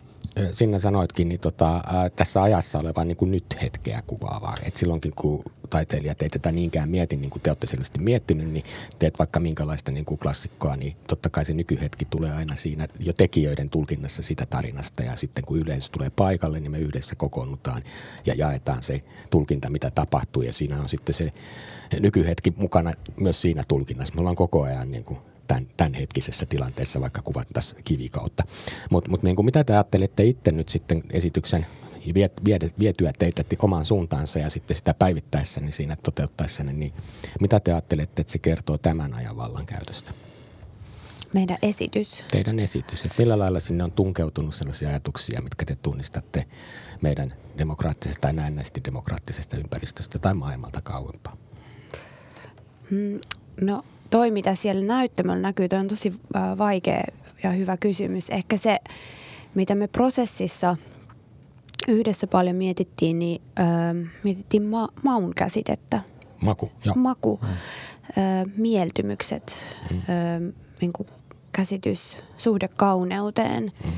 [0.51, 1.81] sinä sanoitkin, niin tota,
[2.15, 4.57] tässä ajassa olevan niin kuin nyt hetkeä kuvaavaa.
[4.63, 8.65] Et silloinkin, kun taiteilijat ei tätä niinkään mieti, niin kuin te olette selvästi miettinyt, niin
[8.99, 13.13] teet vaikka minkälaista niin kuin klassikkoa, niin totta kai se nykyhetki tulee aina siinä jo
[13.13, 15.03] tekijöiden tulkinnassa sitä tarinasta.
[15.03, 17.83] Ja sitten kun yleisö tulee paikalle, niin me yhdessä kokoonnutaan
[18.25, 20.41] ja jaetaan se tulkinta, mitä tapahtuu.
[20.41, 21.31] Ja siinä on sitten se
[21.99, 24.15] nykyhetki mukana myös siinä tulkinnassa.
[24.15, 25.19] Me ollaan koko ajan niin kuin
[25.51, 28.43] tämän, tämänhetkisessä tilanteessa, vaikka kuvattaisiin kivikautta.
[28.89, 31.65] Mutta mut niin kuin mitä te ajattelette itse nyt sitten esityksen
[32.13, 36.93] viet, viet, vietyä teitä omaan suuntaansa ja sitten sitä päivittäessä niin siinä toteuttaessa, niin
[37.39, 40.11] mitä te ajattelette, että se kertoo tämän ajan vallankäytöstä?
[41.33, 42.23] Meidän esitys.
[42.31, 43.05] Teidän esitys.
[43.05, 46.45] Että millä lailla sinne on tunkeutunut sellaisia ajatuksia, mitkä te tunnistatte
[47.01, 51.37] meidän demokraattisesta tai näennäisesti demokraattisesta ympäristöstä tai maailmalta kauempaa?
[52.89, 53.19] Mm,
[53.61, 56.13] no toi, mitä siellä näyttämällä näkyy, toi on tosi
[56.57, 57.03] vaikea
[57.43, 58.29] ja hyvä kysymys.
[58.29, 58.77] Ehkä se,
[59.55, 60.77] mitä me prosessissa
[61.87, 63.63] yhdessä paljon mietittiin, niin ö,
[64.23, 65.99] mietittiin ma- maun käsitettä.
[66.41, 66.95] Maku, joo.
[66.95, 67.47] Maku, mm.
[67.47, 69.57] ö, mieltymykset,
[69.91, 69.97] mm.
[69.97, 71.07] ö, niin kuin
[71.51, 73.91] käsitys, suhde kauneuteen, mm.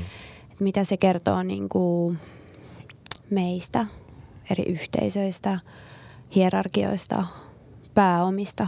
[0.60, 2.18] mitä se kertoo niin kuin
[3.30, 3.86] meistä,
[4.50, 5.60] eri yhteisöistä,
[6.34, 7.24] hierarkioista,
[7.94, 8.66] pääomista,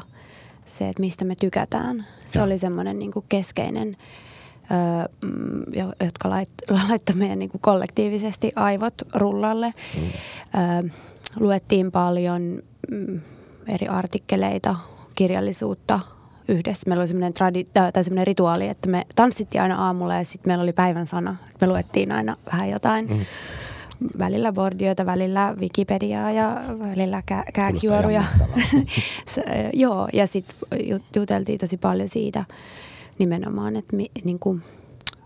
[0.66, 2.06] se, että mistä me tykätään.
[2.26, 2.44] Se ja.
[2.44, 3.96] oli semmoinen niin keskeinen,
[4.62, 5.62] ö, mm,
[6.04, 6.48] jotka lait,
[6.88, 9.74] laittoi meidän niin kollektiivisesti aivot rullalle.
[9.96, 10.02] Mm.
[10.04, 10.90] Ö,
[11.40, 13.20] luettiin paljon mm,
[13.68, 14.76] eri artikkeleita,
[15.14, 16.00] kirjallisuutta–
[16.48, 16.82] yhdessä.
[16.86, 20.62] Meillä oli semmoinen, tradi- tai semmoinen rituaali, että me tanssittiin aina aamulla ja sitten meillä
[20.62, 21.36] oli päivän sana.
[21.60, 23.06] Me luettiin aina vähän jotain.
[23.06, 23.26] Mm.
[24.18, 28.24] Välillä bordioita, välillä Wikipediaa ja välillä kä- kääkijuoruja.
[29.72, 30.56] Joo, ja sitten
[31.16, 32.44] juteltiin tosi paljon siitä
[33.18, 34.62] nimenomaan, että mi, niin kuin,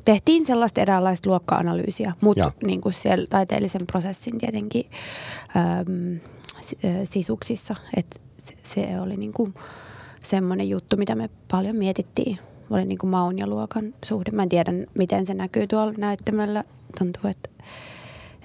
[0.04, 4.90] tehtiin sellaista eräänlaista luokka-analyysiä, mutta niin kuin siellä taiteellisen prosessin tietenkin
[5.56, 6.20] äm,
[7.04, 7.74] sisuksissa.
[7.96, 9.54] Että se, se oli niin kuin,
[10.24, 12.38] semmoinen juttu, mitä me paljon mietittiin.
[12.70, 14.30] Oli niin kuin maun ja luokan suhde.
[14.30, 16.64] Mä en tiedä, miten se näkyy tuolla näyttämällä.
[16.98, 17.50] Tuntuu, että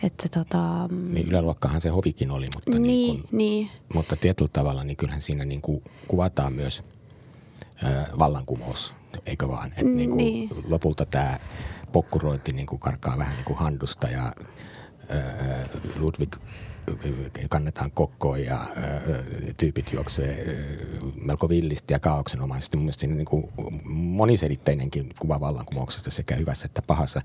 [0.06, 1.14] että tota, mm.
[1.14, 3.70] niin yläluokkahan se hovikin oli, mutta, niin, niin kun, niin.
[3.94, 6.84] mutta tietyllä tavalla niin kyllähän siinä niin kuin kuvataan myös
[7.84, 7.88] ö,
[8.20, 8.94] vallankumous,
[9.26, 9.68] eikö vaan?
[9.68, 10.50] Että niin kuin niin.
[10.68, 11.40] lopulta tämä
[11.92, 14.34] pokkurointi niin kuin karkaa vähän niin kuin handusta ja
[15.10, 15.22] ö,
[16.00, 16.36] Ludwig
[17.50, 18.66] kannetaan kokkoon ja
[19.58, 20.58] tyypit juoksee
[21.16, 22.78] melko villisti ja kaauksenomaisesti.
[22.78, 23.52] Mun mielestä niin kuin
[23.94, 27.22] moniselitteinenkin kuva vallankumouksesta sekä hyvässä että pahassa.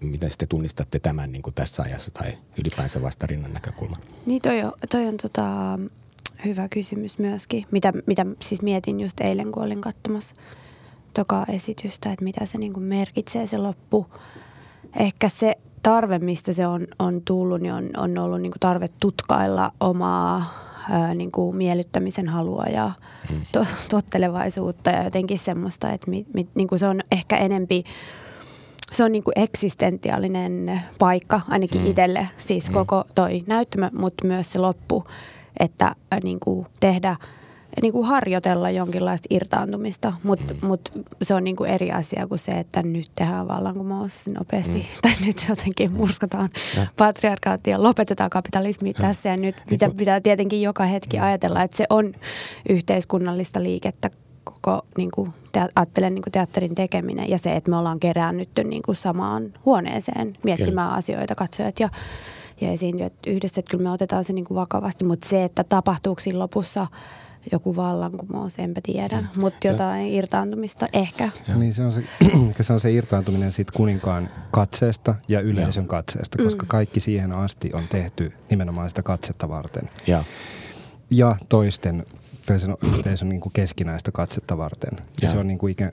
[0.00, 4.00] Miten sitten tunnistatte tämän niin kuin tässä ajassa tai ylipäänsä vastarinnan näkökulman?
[4.26, 5.78] Niin toi on, toi on tota,
[6.44, 10.34] hyvä kysymys myöskin, mitä, mitä siis mietin just eilen, kun olin katsomassa
[11.14, 14.06] toka esitystä, että mitä se niin kuin merkitsee se loppu.
[14.96, 18.88] Ehkä se tarve, mistä se on, on tullut, niin on, on ollut niin kuin tarve
[19.00, 20.44] tutkailla omaa
[20.90, 22.90] ää, niin kuin miellyttämisen halua ja
[23.30, 23.40] mm.
[23.52, 27.84] to, tottelevaisuutta ja jotenkin semmoista, että mi, mi, niin kuin se on ehkä enempi,
[28.92, 31.86] se on niin kuin eksistentiaalinen paikka ainakin mm.
[31.86, 32.74] itselle, siis mm.
[32.74, 35.04] koko toi näyttämä, mutta myös se loppu,
[35.60, 37.16] että ää, niin kuin tehdä–
[37.82, 40.66] niin kuin harjoitella jonkinlaista irtaantumista, mutta mm.
[40.66, 44.84] mut se on niin kuin eri asia kuin se, että nyt tehdään vallankumous nopeasti mm.
[45.02, 46.86] tai nyt jotenkin murskataan ja.
[46.96, 48.94] patriarkaattia lopetetaan kapitalismi ja.
[49.00, 51.24] tässä ja nyt niin pitää, pitää tietenkin joka hetki ja.
[51.24, 52.12] ajatella, että se on
[52.68, 54.10] yhteiskunnallista liikettä
[54.44, 58.64] koko niin kuin, te, ajattelen niin kuin teatterin tekeminen ja se, että me ollaan keräännytty
[58.64, 60.98] niin kuin samaan huoneeseen miettimään Kyllä.
[60.98, 61.88] asioita, katsojat ja,
[62.60, 66.20] ja esiintyjät yhdessä, että kyllä me otetaan se niin kuin vakavasti, mutta se, että tapahtuuko
[66.20, 66.86] siinä lopussa–
[67.52, 69.40] joku vallankumous, enpä tiedä, mm.
[69.40, 70.18] mutta jotain ja.
[70.18, 71.28] irtaantumista ehkä.
[71.48, 71.56] Ja.
[71.56, 72.02] Niin se on se,
[72.60, 75.88] se on se irtaantuminen siitä kuninkaan katseesta ja yleisön ja.
[75.88, 76.68] katseesta, koska mm.
[76.68, 79.90] kaikki siihen asti on tehty nimenomaan sitä katsetta varten.
[80.06, 80.24] Ja,
[81.10, 82.06] ja toisten
[82.46, 84.92] yhteisön, yhteisön niin kuin keskinäistä katsetta varten.
[84.96, 85.92] Ja, ja se on niin kuin ikään,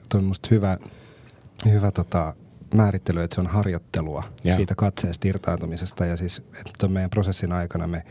[0.50, 0.78] hyvä,
[1.64, 2.34] hyvä tota,
[2.74, 4.56] määrittely, että se on harjoittelua ja.
[4.56, 6.06] siitä katseesta irtaantumisesta.
[6.06, 8.04] Ja siis että meidän prosessin aikana me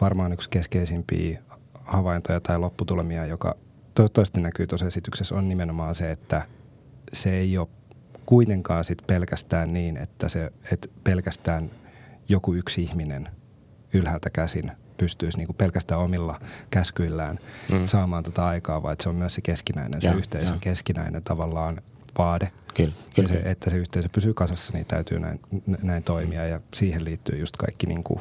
[0.00, 1.42] varmaan yksi keskeisimpiä
[1.74, 3.54] havaintoja tai lopputulemia, joka
[3.94, 6.42] toivottavasti näkyy tuossa esityksessä, on nimenomaan se, että
[7.12, 7.68] se ei ole
[8.26, 11.70] kuitenkaan sit pelkästään niin, että, se, että pelkästään
[12.28, 13.28] joku yksi ihminen
[13.92, 17.38] ylhäältä käsin pystyisi niin kuin pelkästään omilla käskyillään
[17.72, 17.86] mm.
[17.86, 20.60] saamaan tota aikaa, vaan että se on myös se keskinäinen, ja, se yhteisön ja.
[20.60, 21.80] keskinäinen tavallaan
[22.18, 22.52] vaade.
[22.74, 23.28] Kyllä, kyllä.
[23.28, 25.40] Se, että se yhteisö pysyy kasassa, niin täytyy näin,
[25.82, 28.20] näin toimia ja siihen liittyy just kaikki niin kuin,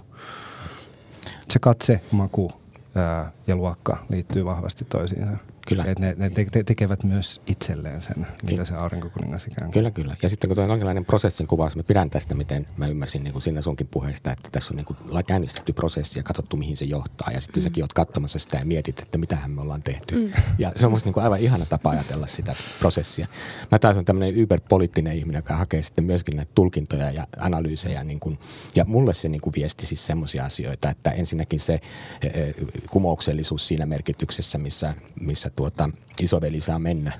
[1.49, 2.51] se katse, maku,
[2.95, 5.37] ää, ja luokka liittyy vahvasti toisiinsa.
[5.67, 5.83] Kyllä.
[5.87, 8.27] Et ne, ne te- tekevät myös itselleen sen, kyllä.
[8.51, 9.73] mitä se aurinkokuningas ikään kuin.
[9.73, 10.15] Kyllä, kyllä.
[10.21, 13.31] Ja sitten kun tuo on jonkinlainen prosessin kuvaus, mä pidän tästä, miten mä ymmärsin niin
[13.33, 14.97] kuin sinne sunkin puheesta, että tässä on niin kuin
[15.27, 17.31] käynnistetty prosessi ja katsottu, mihin se johtaa.
[17.31, 17.63] Ja sitten mm.
[17.63, 20.15] säkin oot katsomassa sitä ja mietit, että mitähän me ollaan tehty.
[20.15, 20.31] Mm.
[20.57, 23.27] Ja se on musta niin kuin aivan ihana tapa ajatella sitä prosessia.
[23.71, 28.03] Mä taas on tämmöinen yberpoliittinen ihminen, joka hakee sitten myöskin näitä tulkintoja ja analyysejä.
[28.03, 28.39] Niin kuin,
[28.75, 31.79] ja mulle se niin kuin viesti siis semmoisia asioita, että ensinnäkin se
[32.21, 32.53] e, e,
[32.89, 35.89] kumouksellisuus siinä merkityksessä, missä, missä tuota,
[36.21, 37.11] isoveli saa mennä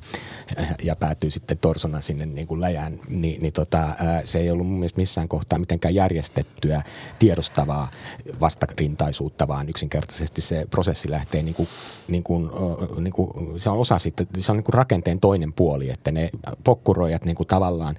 [0.83, 4.79] ja päätyy sitten torsona sinne niin kuin läjään, niin, niin tota, se ei ollut mun
[4.79, 6.83] mielestä missään kohtaa mitenkään järjestettyä,
[7.19, 7.91] tiedostavaa
[8.39, 11.67] vastarintaisuutta, vaan yksinkertaisesti se prosessi lähtee niin kuin,
[12.07, 12.49] niin kuin,
[12.99, 16.29] niin kuin, se on osa sitten, se on niin kuin rakenteen toinen puoli, että ne
[16.63, 17.97] pokkuroijat niin kuin tavallaan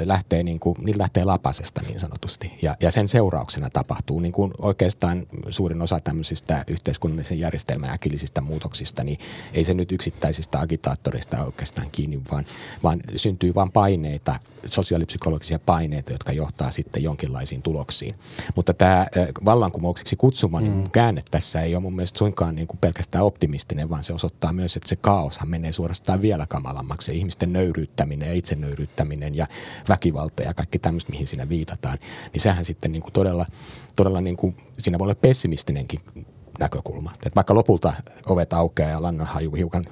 [0.00, 2.58] lähtee, niin kuin, niin lähtee lapasesta niin sanotusti.
[2.62, 9.04] Ja, ja sen seurauksena tapahtuu niin kuin oikeastaan suurin osa tämmöisistä yhteiskunnallisen järjestelmän äkillisistä muutoksista,
[9.04, 9.18] niin
[9.52, 12.44] ei se nyt yksittäisistä agitaattorista oikeastaan kiinni, vaan,
[12.82, 14.34] vaan syntyy vain paineita,
[14.66, 18.14] sosiaalipsykologisia paineita, jotka johtaa sitten jonkinlaisiin tuloksiin.
[18.56, 19.06] Mutta tämä
[19.44, 20.90] vallankumoukseksi kutsuma niin mm.
[20.90, 24.76] käänne tässä ei ole mun mielestä suinkaan niin kuin pelkästään optimistinen, vaan se osoittaa myös,
[24.76, 27.18] että se kaoshan menee suorastaan vielä kamalammaksi.
[27.18, 29.46] Ihmisten nöyryyttäminen ja itsenöyryyttäminen ja
[29.88, 31.98] väkivalta ja kaikki tämmöistä, mihin siinä viitataan,
[32.32, 33.46] niin sehän sitten niin kuin todella,
[33.96, 36.00] todella niin kuin, siinä voi olla pessimistinenkin
[36.60, 37.12] näkökulma.
[37.26, 37.92] Et vaikka lopulta
[38.26, 39.84] ovet aukeaa ja lannanhaju hiukan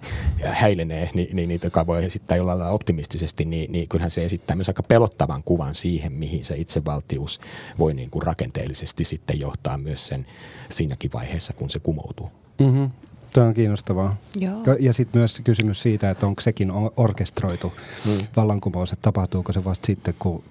[0.44, 4.57] häilenee, niin, niin niitä, joka voi esittää jollain lailla optimistisesti, niin, niin kyllähän se esittää
[4.57, 7.40] myös aika pelottavan kuvan siihen, mihin se itsevaltius
[7.78, 10.26] voi niin kuin rakenteellisesti sitten johtaa myös sen
[10.70, 12.31] siinäkin vaiheessa, kun se kumoutuu.
[12.61, 12.90] Mm-hmm.
[13.33, 14.16] Tuo on kiinnostavaa.
[14.37, 14.57] Joo.
[14.81, 17.72] Ja sitten myös kysymys siitä, että onko sekin orkestroitu
[18.07, 18.18] mm.
[18.37, 20.42] vallankumous, että tapahtuuko se vasta sitten, kun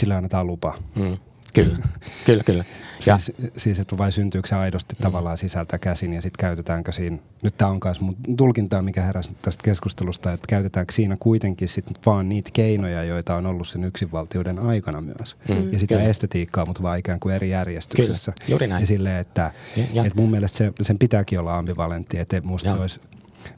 [0.00, 0.74] sillä annetaan lupa.
[0.94, 1.16] Mm.
[1.56, 1.76] Kyllä,
[2.24, 2.64] kyllä, kyllä.
[3.06, 3.18] Ja.
[3.18, 5.02] Siis, siis, että vai syntyykö se aidosti mm.
[5.02, 9.30] tavallaan sisältä käsin ja sitten käytetäänkö siinä, nyt tämä on myös mun tulkintaa, mikä heräsi
[9.42, 14.58] tästä keskustelusta, että käytetäänkö siinä kuitenkin sitten vaan niitä keinoja, joita on ollut sen yksinvaltiuden
[14.58, 15.36] aikana myös.
[15.48, 15.72] Mm.
[15.72, 16.08] Ja sitä kyllä.
[16.08, 18.32] estetiikkaa, mutta vaan ikään kuin eri järjestyksessä.
[18.32, 18.82] Kyllä, juuri näin.
[18.82, 20.04] Ja silleen, että, ja, ja.
[20.04, 22.74] että mun mielestä se, sen pitääkin olla ambivalentti, että musta ja.
[22.74, 23.00] se olisi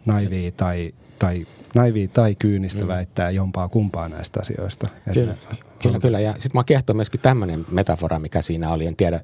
[0.06, 2.88] naivia tai, tai naivi tai kyynistä mm.
[2.88, 4.86] väittää jompaa kumpaa näistä asioista.
[5.14, 5.34] Kyllä,
[5.78, 6.20] kyllä, kyllä.
[6.20, 8.86] Ja sitten mä kiehtoo myöskin tämmöinen metafora, mikä siinä oli.
[8.86, 9.20] En tiedä,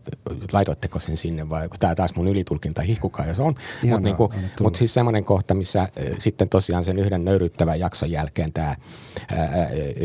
[0.53, 3.55] laitoitteko sen sinne vai onko tämä taas mun ylitulkinta hihkukaa, jos on.
[3.83, 5.89] Mutta niinku, mut siis semmoinen kohta, missä äh,
[6.19, 8.79] sitten tosiaan sen yhden nöyryttävän jakson jälkeen tämä äh,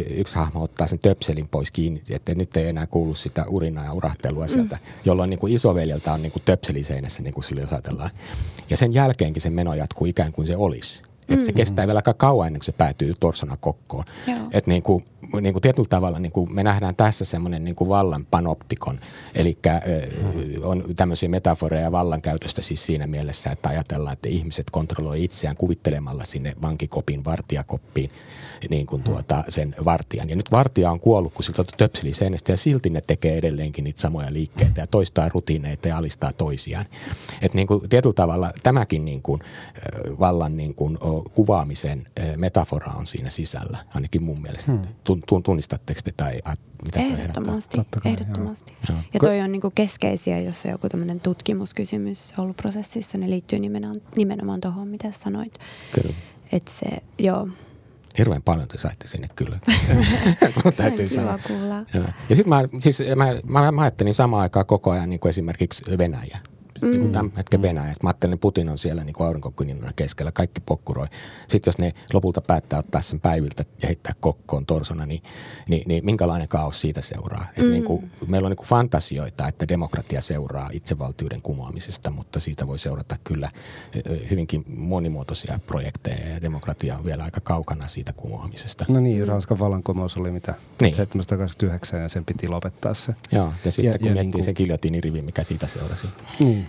[0.10, 3.94] yksi hahmo ottaa sen töpselin pois kiinni, että nyt ei enää kuulu sitä urinaa ja
[3.94, 4.50] urahtelua mm.
[4.50, 4.82] sieltä, mm.
[5.06, 8.10] jolloin niinku isoveljeltä on niinku töpseli seinässä, niin kuin sille jos ajatellaan.
[8.70, 11.09] Ja sen jälkeenkin se meno jatkuu ikään kuin se olisi.
[11.30, 11.56] Että se mm.
[11.56, 14.04] kestää vielä aika kauan ennen kuin se päätyy torsona kokkoon.
[14.52, 15.06] Että niin kuin,
[15.42, 19.00] niin kuin tietyllä tavalla niin kuin me nähdään tässä semmoinen niin kuin vallan panoptikon.
[19.36, 19.58] Eli
[20.64, 26.54] on tämmöisiä metaforeja vallankäytöstä siis siinä mielessä, että ajatellaan, että ihmiset kontrolloi itseään kuvittelemalla sinne
[26.62, 28.12] vankikopin, vartijakoppiin
[28.70, 30.30] niin kuin tuota, sen vartijan.
[30.30, 34.02] Ja nyt vartija on kuollut, kun siltä töpseli seinästä ja silti ne tekee edelleenkin niitä
[34.02, 36.86] samoja liikkeitä ja toistaa rutiineita ja alistaa toisiaan.
[37.42, 39.42] Että niin kuin tietyllä tavalla tämäkin niin kuin,
[40.20, 40.98] vallan niin kuin,
[41.36, 44.72] kuvaamisen metafora on siinä sisällä, ainakin mun mielestä.
[44.72, 44.82] Hmm.
[45.44, 46.42] Tunnistatteko te tai
[46.86, 48.74] mitä Ehdottomasti, kai, ehdottomasti.
[48.90, 48.98] Joo.
[49.14, 54.02] Ja toi on niinku keskeisiä, jos on joku tämmöinen tutkimuskysymys ollut prosessissa, ne liittyy nimenomaan,
[54.16, 55.60] nimenomaan tuohon, mitä sanoit.
[55.94, 56.16] Kyllä.
[56.52, 56.88] Että se,
[57.20, 57.48] joo,
[58.18, 59.60] Hirveän paljon te saitte sinne kyllä.
[60.78, 61.40] Täytyy sanoa.
[61.48, 61.76] Kuulla.
[62.30, 65.98] Ja sitten mä, siis mä, mä, mä, ajattelin samaan aikaan koko ajan niin kuin esimerkiksi
[65.98, 66.40] Venäjä
[66.82, 66.90] mm.
[66.90, 67.94] niin kuin tämän hetken Venäjä.
[68.04, 71.08] Mä ajattelin, että Putin on siellä niin aurinkokuninana keskellä, kaikki pokkuroi.
[71.48, 75.22] Sitten jos ne lopulta päättää ottaa sen päiviltä ja heittää kokkoon torsona, niin,
[75.68, 77.48] niin, niin minkälainen kaos siitä seuraa?
[77.58, 77.64] Mm.
[77.64, 82.68] Et niin kuin, meillä on niin kuin fantasioita, että demokratia seuraa itsevaltiuden kumoamisesta, mutta siitä
[82.68, 83.52] voi seurata kyllä
[84.30, 88.86] hyvinkin monimuotoisia projekteja ja demokratia on vielä aika kaukana siitä kumoamisesta.
[88.88, 90.54] No niin, Ranskan vallankumous oli mitä?
[90.82, 90.96] Niin.
[90.96, 93.16] 729 ja sen piti lopettaa se.
[93.32, 94.44] Joo, ja sitten ja, kun ja miettii niin kuin...
[94.44, 96.08] se kiljotiinirivi, mikä siitä seurasi.
[96.40, 96.69] Niin,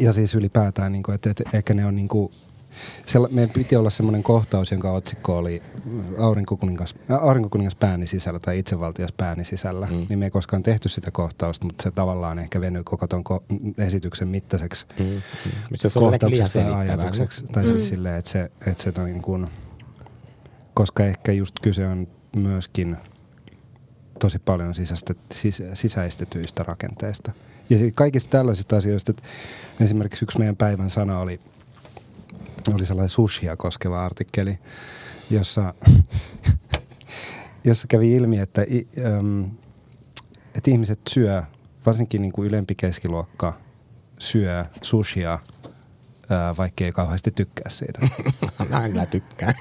[0.00, 2.32] ja siis ylipäätään, niin kuin, että, että ehkä ne on niin kuin,
[3.06, 5.62] siellä, meidän piti olla semmoinen kohtaus, jonka otsikko oli
[6.18, 9.86] Aurinkokuningas, Aurinkokuningas pääni sisällä tai itsevaltias pääni sisällä.
[9.86, 10.06] Mm.
[10.08, 13.42] Niin me ei koskaan tehty sitä kohtausta, mutta se tavallaan ehkä venyi koko ton ko-
[13.78, 15.04] esityksen mittaiseksi mm.
[15.04, 15.20] Mm.
[15.94, 17.42] kohtaukseksi tai ajatukseksi.
[17.52, 17.88] Tai siis mm.
[17.88, 19.46] silleen, että se, että se on niin kuin,
[20.74, 22.06] koska ehkä just kyse on
[22.36, 22.96] myöskin
[24.20, 27.32] tosi paljon sis, sisäistetyistä rakenteista.
[27.70, 29.22] Ja kaikista tällaisista asioista, että
[29.80, 31.40] esimerkiksi yksi meidän päivän sana oli,
[32.74, 34.58] oli sellainen sushia koskeva artikkeli,
[35.30, 35.74] jossa,
[37.64, 38.66] jossa kävi ilmi, että,
[39.18, 39.44] äm,
[40.54, 41.42] että ihmiset syö,
[41.86, 43.60] varsinkin niin kuin ylempi keskiluokka
[44.18, 45.38] syö sushia–
[46.58, 48.08] vaikka ei kauheasti tykkää siitä.
[48.68, 49.54] Mä kyllä tykkään.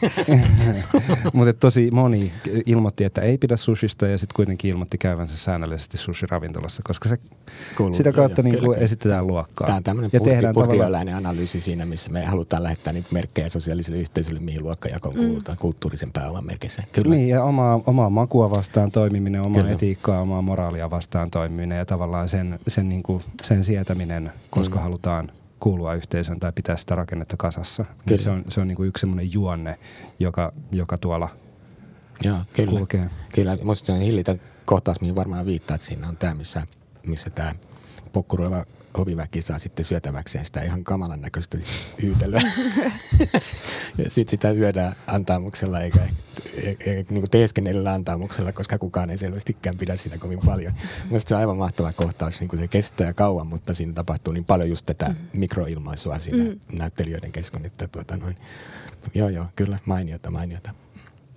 [1.34, 2.32] Mutta tosi moni
[2.66, 7.18] ilmoitti, että ei pidä sushista ja sitten kuitenkin ilmoitti käyvänsä säännöllisesti sushi-ravintolassa, koska se
[7.78, 9.66] Kuuluu, sitä kautta niin kuin esitetään luokkaa.
[9.68, 11.10] Tämä on tämmöinen ja tehdään tavallaan...
[11.10, 15.26] analyysi siinä, missä me halutaan lähettää niitä merkkejä sosiaaliselle yhteisölle, mihin luokkajakoon mm.
[15.26, 16.84] kuulutaan, kulttuurisen pääoman merkeissä.
[16.92, 17.16] Kyllä.
[17.16, 19.72] Niin, ja omaa, omaa makua vastaan toimiminen, omaa Kyllä.
[19.74, 24.84] etiikkaa, omaa moraalia vastaan toimiminen ja tavallaan sen, sen, niin kuin, sen sietäminen, koska mm.
[24.84, 27.86] halutaan– kuulua yhteisön tai pitää sitä rakennetta kasassa.
[28.06, 29.80] Niin se on, se on niin kuin yksi semmoinen juonne,
[30.20, 31.30] joka, joka tuolla
[32.24, 32.70] Joo, kyllä.
[32.72, 33.10] kulkee.
[33.36, 33.58] Kyllä,
[33.94, 36.68] on hillitä kohtaus, mihin varmaan viittaa, että siinä on tämä, missä,
[37.08, 37.56] missä tämä
[38.14, 38.66] pokkuroiva
[38.98, 41.58] hoviväki saa sitten syötäväkseen sitä ihan kamalan näköistä
[42.02, 42.42] hyytelyä.
[43.98, 46.00] ja sitten sitä syödään antaamuksella eikä,
[46.64, 50.74] eikä, eikä niin teeskennellä antaamuksella, koska kukaan ei selvästikään pidä sitä kovin paljon.
[51.06, 54.46] Minusta se on aivan mahtava kohtaus, niin kuin se kestää kauan, mutta siinä tapahtuu niin
[54.46, 56.60] paljon just tätä mikroilmaisua siinä mm.
[56.78, 58.36] näyttelijöiden kesken, että tuota noin.
[59.14, 60.74] Joo, joo, kyllä, mainiota, mainiota.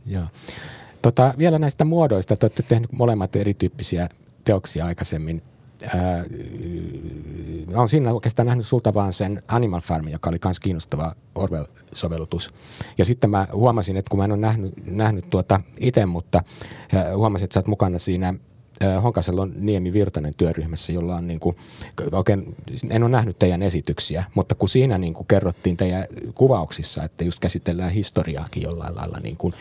[0.07, 0.27] Joo.
[1.03, 2.37] Tota, vielä näistä muodoista.
[2.37, 4.09] Te olette tehneet molemmat erityyppisiä
[4.45, 5.43] teoksia aikaisemmin.
[5.87, 6.25] Ää,
[7.75, 12.55] olen siinä oikeastaan nähnyt sulta vaan sen Animal Farm, joka oli myös kiinnostava Orwell-sovellutus.
[12.99, 16.43] Ja sitten mä huomasin, että kun mä en ole nähnyt, nähnyt tuota itse, mutta
[17.17, 18.35] huomasin, että sä oot mukana siinä
[19.03, 21.57] Honkaselon Niemi Virtanen työryhmässä, jolla on niin kuin,
[22.13, 22.57] oikein,
[22.91, 27.41] en ole nähnyt teidän esityksiä, mutta kun siinä niin kuin kerrottiin teidän kuvauksissa, että just
[27.41, 29.55] käsitellään historiaakin jollain lailla niin kuin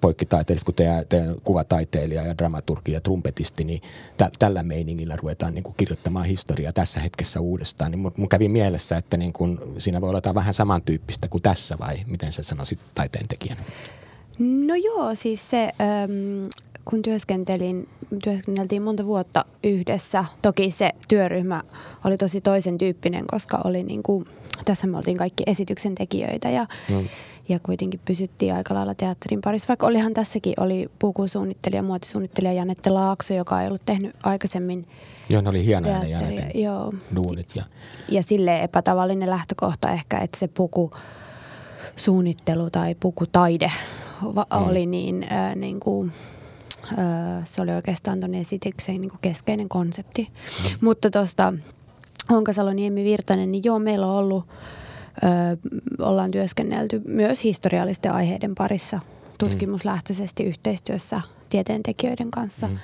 [0.00, 3.80] poikkitaiteellisesti, kun teidän, teidän kuvataiteilija ja dramaturgi ja trumpetisti, niin
[4.16, 7.90] tä, tällä meiningillä ruvetaan niin kuin kirjoittamaan historiaa tässä hetkessä uudestaan.
[7.90, 11.96] Niin mun, kävi mielessä, että niin kuin, siinä voi olla vähän samantyyppistä kuin tässä vai
[12.06, 13.62] miten sä sanoisit taiteen tekijänä?
[14.38, 15.72] No joo, siis se,
[16.90, 17.88] kun työskentelin,
[18.24, 20.24] työskenneltiin monta vuotta yhdessä.
[20.42, 21.62] Toki se työryhmä
[22.04, 24.26] oli tosi toisen tyyppinen, koska oli niin kuin,
[24.64, 27.02] tässä me oltiin kaikki esityksen tekijöitä ja, no.
[27.48, 29.68] ja kuitenkin pysyttiin aika lailla teatterin parissa.
[29.68, 34.86] Vaikka olihan tässäkin oli pukusuunnittelija, muotisuunnittelija Janette Laakso, joka ei ollut tehnyt aikaisemmin
[35.30, 36.92] Joo, ne oli hienoja ne Janeten joo.
[37.16, 37.48] duunit.
[37.56, 37.64] Ja,
[38.08, 40.90] ja silleen epätavallinen lähtökohta ehkä, että se puku
[41.96, 43.72] suunnittelu tai pukutaide
[44.22, 44.36] mm.
[44.50, 46.12] oli niin, äh, niin kuin,
[47.44, 50.22] se oli oikeastaan tuon esityksen niin kuin keskeinen konsepti.
[50.22, 50.78] Mm.
[50.80, 51.52] Mutta tuosta
[52.30, 54.46] Honkasalo Niemi Virtanen, niin joo, meillä on ollut,
[55.22, 55.56] ö,
[55.98, 59.00] ollaan työskennelty myös historiallisten aiheiden parissa
[59.38, 60.48] tutkimuslähtöisesti mm.
[60.48, 62.66] yhteistyössä tieteentekijöiden kanssa.
[62.66, 62.78] Mm.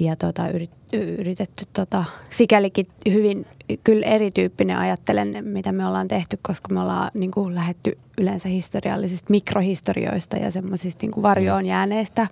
[0.00, 3.46] Ja tota, yrit, yritetty tota, sikälikin hyvin
[3.84, 9.30] kyllä erityyppinen ajattelen, mitä me ollaan tehty, koska me ollaan niin kuin, lähetty yleensä historiallisista
[9.30, 12.26] mikrohistorioista ja semmoisista niin varjoon jääneistä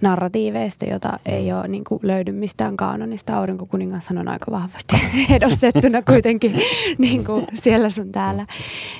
[0.00, 3.36] narratiiveista, jota ei ole niin kuin, löydy mistään kaanonista.
[3.36, 4.96] Aurinkokuningas on aika vahvasti
[5.36, 6.60] edostettuna kuitenkin
[6.98, 8.46] niin kuin, siellä sun täällä.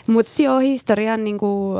[0.06, 1.78] Mutta joo, historian niin kuin,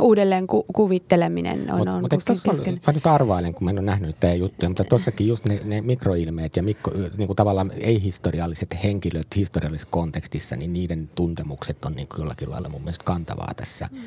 [0.00, 2.12] uudelleen ku- kuvitteleminen on, mut, on mut.
[2.12, 5.60] On, mä nyt arvailen, kun mä en ole nähnyt teidän juttuja, mutta tuossakin just ne,
[5.64, 11.92] ne mikroilmeet ja mikro, niin kuin tavallaan ei-historialliset henkilöt historiallisessa kontekstissa, niin niiden tuntemukset on
[11.92, 13.88] niin kuin jollakin lailla mun mielestä kantavaa tässä.
[13.92, 13.98] Mm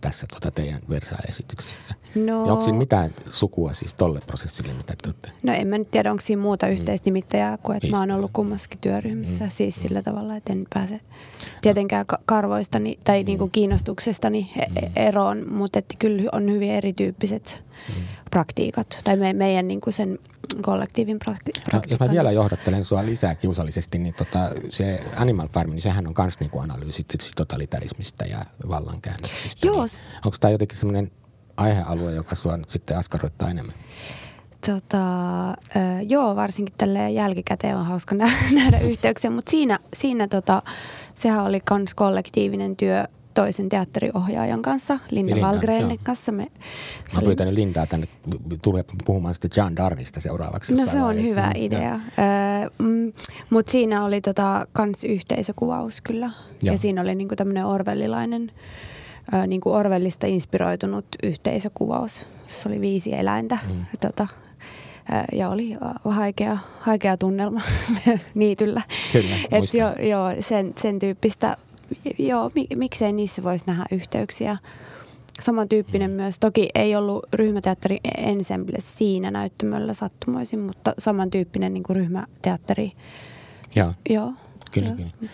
[0.00, 1.94] tässä tota teidän Versa-esityksessä.
[2.14, 5.30] No, onko siinä mitään sukua siis tolle prosessille, mitä te olette?
[5.42, 6.72] No en mä nyt tiedä, onko siinä muuta mm.
[6.72, 9.44] yhteisnimittäjää kuin, että mä oon ollut kummassakin työryhmissä.
[9.44, 9.50] Mm.
[9.50, 9.82] Siis mm.
[9.82, 11.00] sillä tavalla, että en pääse
[11.62, 13.26] tietenkään karvoistani tai mm.
[13.26, 14.92] niinku kiinnostuksestani e- mm.
[14.96, 18.02] eroon, mutta että kyllä on hyvin erityyppiset mm.
[18.30, 19.00] praktiikat.
[19.04, 20.18] Tai me, meidän niinku sen
[20.62, 25.70] kollektiivin prakti- no, Jos mä vielä johdattelen sua lisää kiusallisesti, niin tota, se Animal Farm,
[25.70, 27.06] niin sehän on myös niinku analyysi
[27.36, 29.66] totalitarismista ja vallankäännöksistä.
[29.66, 29.86] Joo.
[29.86, 29.90] Niin,
[30.24, 31.10] onko tämä jotenkin semmoinen
[31.56, 33.74] aihealue, joka sua nyt sitten askarruttaa enemmän?
[34.66, 38.14] Tota, äh, joo, varsinkin tälle jälkikäteen on hauska
[38.54, 40.62] nähdä yhteyksiä, mutta siinä, siinä tota,
[41.14, 43.04] sehän oli myös kollektiivinen työ
[43.36, 46.32] toisen teatteriohjaajan kanssa, Linda, Valgrenin kanssa.
[46.32, 47.24] Me, Mä oli...
[47.24, 48.08] pyytänyt Lindaa tänne
[48.62, 50.72] tulee puhumaan sitten John Darvista seuraavaksi.
[50.72, 51.30] No se on vaiheessa.
[51.30, 51.92] hyvä idea.
[51.92, 53.12] Öö, mm,
[53.50, 56.30] Mutta siinä oli tota, kans yhteisökuvaus kyllä.
[56.62, 58.50] Ja, ja siinä oli niinku tämmöinen orvellilainen,
[59.34, 62.26] ö, niinku Orwellista inspiroitunut yhteisökuvaus.
[62.46, 63.58] Se oli viisi eläintä.
[63.68, 63.84] Mm.
[64.00, 64.28] Tota,
[65.32, 67.60] ja oli haikea, haikea tunnelma
[68.34, 68.82] niityllä.
[69.12, 71.56] Kyllä, Et jo, jo, sen, sen tyyppistä
[72.18, 74.56] joo, miksei niissä voisi nähdä yhteyksiä.
[75.42, 76.16] Samantyyppinen mm.
[76.16, 76.38] myös.
[76.38, 82.92] Toki ei ollut ryhmäteatteri ensemble siinä näyttämöllä sattumoisin, mutta samantyyppinen niin kuin ryhmäteatteri.
[83.74, 83.94] Joo.
[84.10, 84.32] Joo.
[84.72, 84.96] Kyllä, joo.
[84.96, 85.32] kyllä.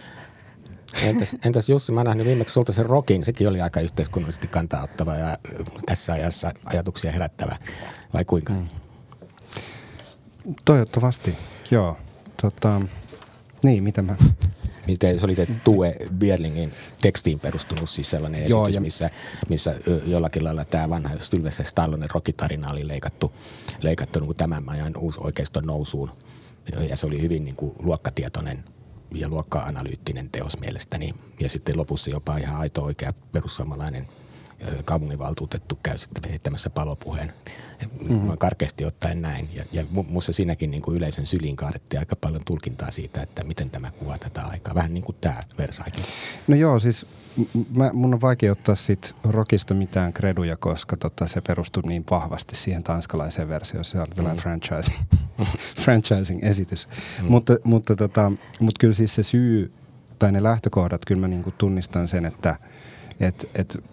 [1.02, 5.36] Entäs, entäs Jussi, mä nähnyt viimeksi sulta sen rokin, sekin oli aika yhteiskunnallisesti kantauttava ja
[5.86, 7.56] tässä ajassa ajatuksia herättävä,
[8.14, 8.52] vai kuinka?
[8.52, 8.64] Mm.
[10.64, 11.36] Toivottavasti,
[11.70, 11.96] joo.
[12.42, 12.80] Tota,
[13.62, 14.16] niin, mitä mä
[14.86, 18.80] Miten se oli Tue Bierlingin tekstiin perustunut siis sellainen Joo, esitys, ja...
[18.80, 19.10] missä,
[19.48, 19.74] missä
[20.06, 23.32] jollakin lailla tämä vanha Sylvester Stallonen rokitarina oli leikattu,
[23.82, 26.10] leikattu niin kuin tämän ajan uusi oikeiston nousuun.
[26.88, 28.64] Ja se oli hyvin niin kuin luokkatietoinen
[29.14, 31.14] ja luokka-analyyttinen teos mielestäni.
[31.40, 34.08] Ja sitten lopussa jopa ihan aito oikea perussuomalainen
[34.84, 37.32] kaupunginvaltuutettu käy sitten heittämässä palopuheen.
[38.08, 38.38] Mm-hmm.
[38.38, 39.48] Karkeasti ottaen näin.
[39.54, 43.70] Ja, ja minusta siinäkin niin kuin yleisön syliin kaadettiin aika paljon tulkintaa siitä, että miten
[43.70, 44.74] tämä kuvaa tätä aikaa.
[44.74, 46.04] Vähän niin kuin tämä Versaikin.
[46.48, 47.06] No joo, siis
[47.74, 52.56] mä, mun on vaikea ottaa siitä rockista mitään kreduja, koska tota, se perustuu niin vahvasti
[52.56, 53.84] siihen tanskalaiseen versioon.
[53.84, 54.42] Se oli tällainen mm.
[54.42, 55.06] franchising,
[55.76, 56.88] franchising-esitys.
[57.22, 57.30] Mm.
[57.30, 59.72] Mutta, mutta, tota, mutta kyllä siis se syy
[60.18, 62.56] tai ne lähtökohdat, kyllä mä niin kuin tunnistan sen, että
[63.20, 63.84] et, et,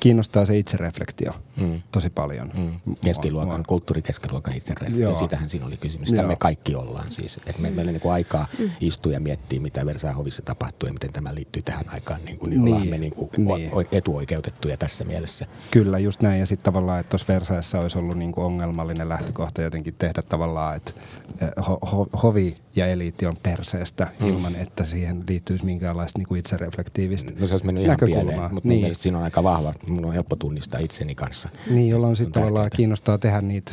[0.00, 1.82] kiinnostaa se itsereflektio mm.
[1.92, 2.50] tosi paljon.
[2.54, 2.94] Mm.
[3.04, 3.64] Keskiluokan, mua.
[3.68, 6.08] kulttuurikeskiluokan itsereflektio, siitähän siinä oli kysymys.
[6.08, 7.36] Sitä me kaikki ollaan siis.
[7.46, 8.70] että me, meillä niin aikaa mm.
[8.80, 12.24] istua ja miettiä, mitä Versailles tapahtuu ja miten tämä liittyy tähän aikaan.
[12.24, 13.70] Niin, kuin, niin, niin ollaan me niin kuin niin.
[13.92, 15.46] etuoikeutettuja tässä mielessä.
[15.70, 16.40] Kyllä, just näin.
[16.40, 20.76] Ja sitten tavallaan, että tuossa Versaillesissa olisi ollut niin kuin ongelmallinen lähtökohta jotenkin tehdä tavallaan,
[20.76, 20.92] että
[21.40, 24.28] eh, ho, ho, hovi ja eliitti on perseestä mm.
[24.28, 28.68] ilman, että siihen liittyisi minkäänlaista niin kuin itsereflektiivistä No se olisi mennyt ihan pieleen, mutta
[28.68, 28.94] niin.
[29.10, 31.48] Siinä on aika vahva, mun on helppo tunnistaa itseni kanssa.
[31.70, 33.72] Niin, jolloin sitten tavallaan kiinnostaa tehdä niitä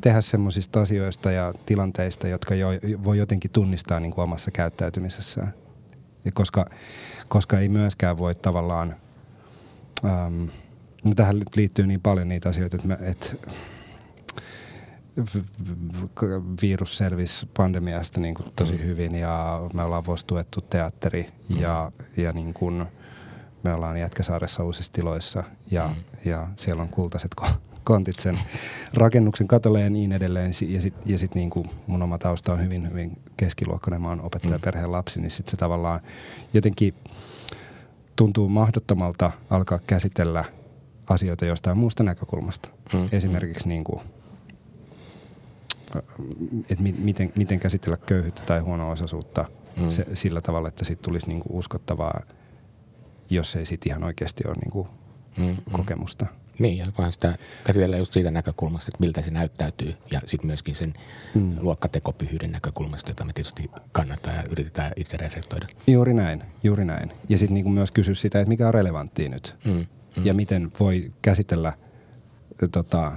[0.00, 2.68] tehdä semmoisista asioista ja tilanteista, jotka jo,
[3.04, 5.54] voi jotenkin tunnistaa niin kuin omassa käyttäytymisessään.
[6.24, 6.66] Ja koska,
[7.28, 8.96] koska ei myöskään voi tavallaan,
[10.04, 10.44] ähm,
[11.04, 13.34] no tähän liittyy niin paljon niitä asioita, että, me, että
[16.62, 18.84] virus selvisi pandemiasta niin kuin tosi mm.
[18.84, 21.60] hyvin ja me ollaan vuosituettu teatteri mm.
[21.60, 22.84] ja, ja niin kuin–
[23.64, 26.30] me ollaan Jätkäsaaressa uusissa tiloissa ja, mm.
[26.30, 27.30] ja siellä on kultaiset
[27.84, 28.38] kontit sen
[28.94, 30.52] rakennuksen katolle ja niin edelleen.
[30.68, 34.20] Ja sitten ja sit niin kuin mun oma tausta on hyvin, hyvin keskiluokkainen, mä oon
[34.20, 34.92] opettajaperheen mm.
[34.92, 36.00] lapsi, niin sitten se tavallaan
[36.52, 36.94] jotenkin
[38.16, 40.44] tuntuu mahdottomalta alkaa käsitellä
[41.06, 42.68] asioita jostain muusta näkökulmasta.
[42.92, 43.08] Mm.
[43.12, 44.00] Esimerkiksi niin kuin,
[46.70, 49.44] että miten, miten käsitellä köyhyyttä tai huono-osaisuutta
[49.76, 49.88] mm.
[49.88, 52.20] se, sillä tavalla, että siitä tulisi niin kuin uskottavaa–
[53.30, 54.88] jos ei sitten ihan oikeasti ole niinku
[55.36, 55.56] mm, mm.
[55.72, 56.26] kokemusta.
[56.58, 60.74] Niin, ja vaan sitä käsitellään just siitä näkökulmasta, että miltä se näyttäytyy, ja sitten myöskin
[60.74, 60.94] sen
[61.34, 61.56] mm.
[61.60, 65.66] luokkatekopyhyyden näkökulmasta, jota me tietysti kannattaa ja yritetään itse reflektoida.
[65.86, 67.12] Juuri näin, juuri näin.
[67.28, 69.72] Ja sitten niinku myös kysyä sitä, että mikä on relevanttia nyt, mm.
[69.72, 69.86] Mm.
[70.26, 71.72] ja miten voi käsitellä
[72.72, 73.12] tota,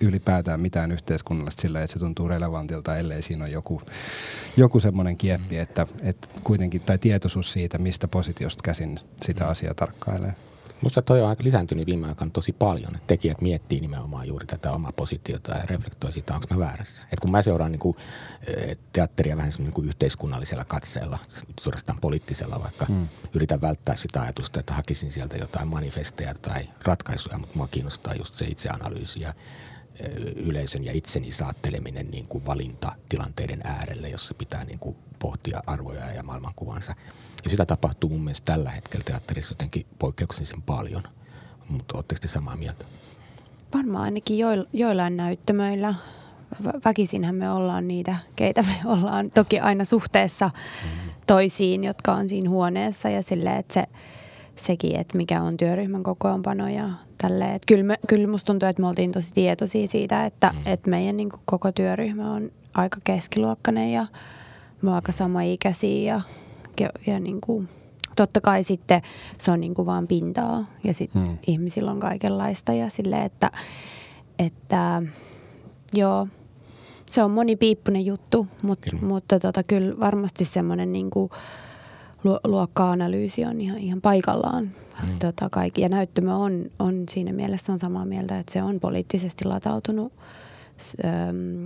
[0.00, 3.82] ylipäätään mitään yhteiskunnallista sillä, että se tuntuu relevantilta, ellei siinä ole joku,
[4.56, 9.50] joku semmoinen kieppi, että, että kuitenkin, tai tietoisuus siitä, mistä positiosta käsin sitä mm.
[9.50, 10.34] asiaa tarkkailee.
[10.82, 14.72] Musta toi on aika lisääntynyt viime aikoina tosi paljon, että tekijät miettii nimenomaan juuri tätä
[14.72, 17.02] omaa positiota ja reflektoi siitä, onko mä väärässä.
[17.12, 17.96] Et kun mä seuraan niin kuin,
[18.46, 21.18] eh, teatteria vähän niin kuin yhteiskunnallisella katseella,
[21.60, 23.08] suorastaan poliittisella, vaikka mm.
[23.34, 28.34] yritän välttää sitä ajatusta, että hakisin sieltä jotain manifesteja tai ratkaisuja, mutta mua kiinnostaa just
[28.34, 29.34] se itseanalyysi ja
[30.00, 36.12] eh, yleisön ja itseni saatteleminen niin kuin valintatilanteiden äärelle, jossa pitää niin kuin pohtia arvoja
[36.12, 36.94] ja maailmankuvansa.
[37.44, 41.02] Ja sitä tapahtuu mun mielestä tällä hetkellä teatterissa jotenkin poikkeuksellisen paljon.
[41.68, 42.84] Mutta oletteko te samaa mieltä?
[43.74, 44.38] Varmaan ainakin
[44.72, 45.94] joillain näyttämöillä.
[46.84, 51.10] Väkisinhän me ollaan niitä, keitä me ollaan toki aina suhteessa mm-hmm.
[51.26, 53.84] toisiin, jotka on siinä huoneessa ja silleen, että se,
[54.56, 56.90] sekin, että mikä on työryhmän kokoonpano ja
[57.22, 57.54] tälleen.
[57.54, 60.62] Että kyllä, me, kyllä musta tuntuu, että me oltiin tosi tietoisia siitä, että, mm.
[60.64, 64.06] että meidän niin kuin, koko työryhmä on aika keskiluokkainen ja
[64.82, 66.20] me aika samaikäisiä ja ja,
[67.06, 67.68] ja niin kuin,
[68.16, 69.02] totta kai sitten
[69.38, 71.38] se on niin kuin vaan pintaa ja sitten hmm.
[71.46, 73.50] ihmisillä on kaikenlaista ja sille, että,
[74.38, 75.02] että
[75.92, 76.28] joo,
[77.10, 79.06] se on monipiippunen juttu, mutta, hmm.
[79.06, 81.30] mutta tota, kyllä varmasti semmoinen niin kuin
[82.44, 84.70] luokka-analyysi on ihan, ihan paikallaan.
[85.00, 85.18] Hmm.
[85.18, 85.82] Tota, kaikki.
[85.82, 90.12] Ja näyttämö on, on siinä mielessä on samaa mieltä, että se on poliittisesti latautunut
[91.04, 91.64] ähm,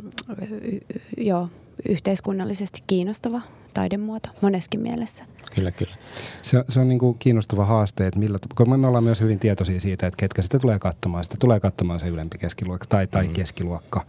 [1.17, 1.49] joo,
[1.89, 3.41] yhteiskunnallisesti kiinnostava
[3.75, 5.25] taidemuoto moneskin mielessä.
[5.55, 5.97] Kyllä, kyllä.
[6.43, 9.81] Se, se on niin kuin kiinnostava haaste, että millä, kun me ollaan myös hyvin tietoisia
[9.81, 11.25] siitä, että ketkä sitä tulee katsomaan.
[11.25, 13.33] Sitä tulee katsomaan se ylempi keskiluokka tai, tai mm.
[13.33, 14.07] keskiluokka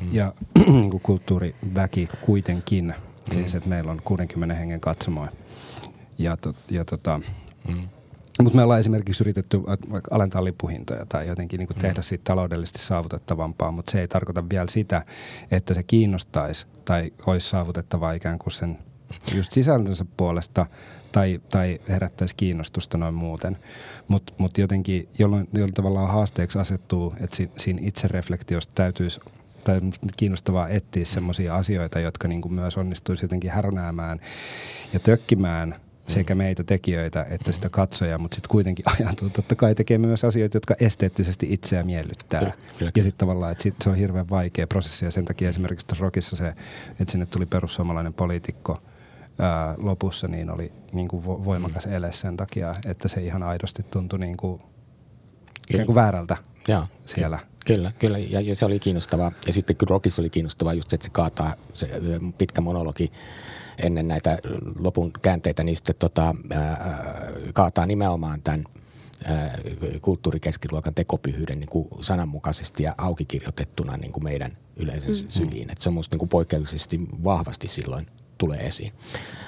[0.00, 0.08] mm.
[0.12, 0.32] ja
[0.66, 2.84] niin kuin kulttuuriväki kuitenkin.
[2.84, 3.32] Mm.
[3.32, 5.32] Siis, että meillä on 60 hengen katsomoja.
[6.18, 7.20] Ja, to, ja tota,
[7.68, 7.88] mm.
[8.42, 9.60] Mutta me ollaan esimerkiksi yritetty
[10.10, 14.66] alentaa lippuhintoja tai jotenkin niin kuin tehdä siitä taloudellisesti saavutettavampaa, mutta se ei tarkoita vielä
[14.68, 15.04] sitä,
[15.50, 18.78] että se kiinnostaisi tai olisi saavutettavaa ikään kuin sen
[19.34, 20.66] just sisältönsä puolesta
[21.12, 23.56] tai, tai herättäisi kiinnostusta noin muuten.
[24.08, 29.20] Mutta mut jotenkin, jolloin, jolloin tavallaan haasteeksi asettuu, että si, siinä itsereflektiosta täytyisi
[29.64, 29.80] tai
[30.16, 34.20] kiinnostavaa etsiä semmoisia asioita, jotka niin kuin myös onnistuisi jotenkin härnäämään
[34.92, 35.74] ja tökkimään–
[36.08, 40.56] sekä meitä tekijöitä että sitä katsojaa, mutta sitten kuitenkin ajantuu totta kai tekee myös asioita,
[40.56, 42.40] jotka esteettisesti itseä miellyttää.
[42.40, 42.92] Kyllä, kyllä.
[42.96, 46.04] Ja sitten tavallaan, että sit se on hirveän vaikea prosessi ja sen takia esimerkiksi tuossa
[46.04, 46.48] Rockissa se,
[47.00, 48.82] että sinne tuli perussuomalainen poliitikko
[49.38, 51.92] ää, lopussa niin oli niin kuin voimakas mm.
[51.92, 54.62] ele sen takia, että se ihan aidosti tuntui niin kuin,
[55.70, 56.36] ikään kuin väärältä
[56.68, 56.86] Joo.
[57.06, 57.38] siellä.
[57.66, 58.18] Kyllä, kyllä.
[58.18, 59.32] Ja, ja se oli kiinnostavaa.
[59.46, 61.90] Ja sitten kyllä Rockissa oli kiinnostavaa just se, että se kaataa se
[62.38, 63.12] pitkä monologi
[63.82, 64.38] ennen näitä
[64.78, 68.64] lopun käänteitä, niin sitten tota, ää, kaataa nimenomaan tämän
[70.02, 75.28] kulttuurikeskiluokan tekopyhyyden niin kuin sananmukaisesti ja aukikirjoitettuna niin kuin meidän yleisen mm.
[75.28, 75.70] syliin.
[75.70, 78.06] Et se on minusta niin poikkeuksellisesti vahvasti silloin
[78.38, 78.92] tulee esiin.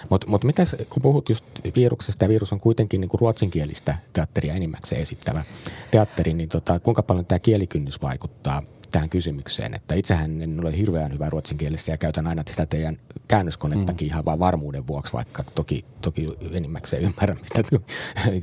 [0.08, 1.44] Mutta mut mitä kun puhut just
[1.76, 5.44] viruksesta ja virus on kuitenkin niin kuin ruotsinkielistä teatteria enimmäkseen esittävä
[5.90, 9.74] teatteri, niin tota, kuinka paljon tämä kielikynnys vaikuttaa– tähän kysymykseen.
[9.74, 12.96] Että itsehän en ole hirveän hyvä ruotsinkielessä ja käytän aina sitä teidän
[13.28, 14.10] käännöskonettakin mm.
[14.10, 17.78] ihan vain varmuuden vuoksi, vaikka toki, toki enimmäkseen ymmärrän mitä,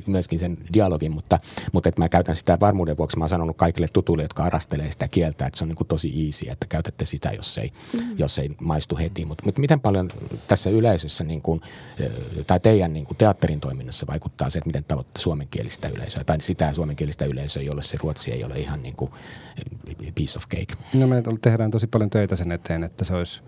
[0.05, 1.39] myöskin sen dialogin, mutta,
[1.71, 3.17] mutta että mä käytän sitä varmuuden vuoksi.
[3.17, 6.25] Mä oon sanonut kaikille tutuille, jotka arastelee sitä kieltä, että se on niin kuin tosi
[6.25, 7.99] easy, että käytätte sitä, jos ei, mm.
[8.17, 9.25] jos ei maistu heti.
[9.25, 10.09] Mutta, mutta miten paljon
[10.47, 11.61] tässä yleisössä niin kuin,
[12.47, 16.73] tai teidän niin kuin teatterin toiminnassa vaikuttaa se, että miten tavoitte suomenkielistä yleisöä tai sitä
[16.73, 19.11] suomenkielistä yleisöä, jolle se ruotsi ei ole ihan niin kuin
[20.15, 20.75] piece of cake?
[20.93, 23.41] No me tehdään tosi paljon töitä sen eteen, että se olisi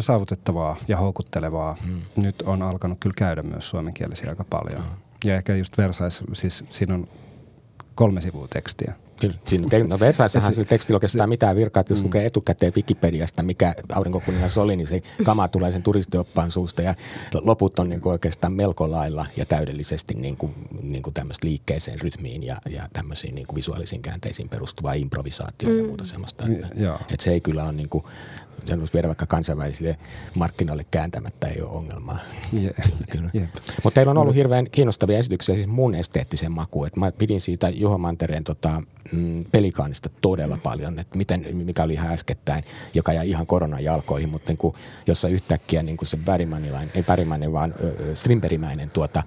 [0.00, 1.76] saavutettavaa ja houkuttelevaa.
[1.86, 2.00] Mm.
[2.16, 4.82] Nyt on alkanut kyllä käydä myös suomenkielisiä aika paljon.
[4.82, 4.88] Mm.
[5.24, 7.08] Ja ehkä just Versais, siis siinä on
[7.94, 8.94] kolme sivua tekstiä.
[9.20, 9.34] Kyllä.
[9.46, 12.04] Siinä te- no Versaissahan sillä tekstillä oikeastaan mitään virkaa, että jos mm.
[12.04, 16.94] lukee etukäteen Wikipediasta, mikä aurinkokuningas oli, niin se kama tulee sen turistioppaan suusta ja
[17.42, 22.00] loput on niin kuin oikeastaan melko lailla ja täydellisesti niin kuin, niin kuin tämmöistä liikkeeseen,
[22.00, 25.80] rytmiin ja, ja tämmöisiin niin kuin visuaalisiin käänteisiin perustuvaa improvisaatioon mm.
[25.80, 26.44] ja muuta semmoista.
[26.46, 26.98] Että, ja.
[27.10, 28.04] että se ei kyllä ole niin kuin,
[28.64, 29.96] sen voisi viedä vaikka kansainvälisille
[30.34, 32.18] markkinoille kääntämättä, ei ole ongelmaa.
[32.54, 32.74] Yeah.
[33.10, 33.30] Kyllä.
[33.34, 33.48] Yeah.
[33.84, 36.86] Mutta teillä on ollut hirveän kiinnostavia esityksiä siis mun esteettisen makuun.
[36.86, 38.82] Et mä pidin siitä Juho Mantereen tota,
[39.12, 44.28] mm, pelikaanista todella paljon, että miten, mikä oli ihan äskettäin, joka jäi ihan koronan jalkoihin,
[44.28, 44.74] mutta niin
[45.06, 49.22] jossa yhtäkkiä niin kuin se Bärimanilainen, ei Bärimainen, vaan ö, Strimperimäinen tuota,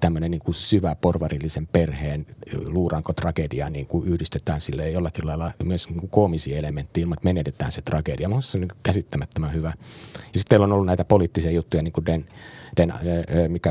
[0.00, 2.26] tämmöinen niin syvä porvarillisen perheen
[2.66, 7.72] luuranko-tragedia niin kuin yhdistetään sille jollakin lailla myös niin kuin koomisia elementtejä ilman, että menetetään
[7.72, 8.28] se tragedia.
[8.40, 9.72] Se on niin käsittämättömän hyvä.
[10.14, 12.28] Ja sitten teillä on ollut näitä poliittisia juttuja, niin kuin Den,
[12.76, 12.94] Den
[13.48, 13.70] mikä,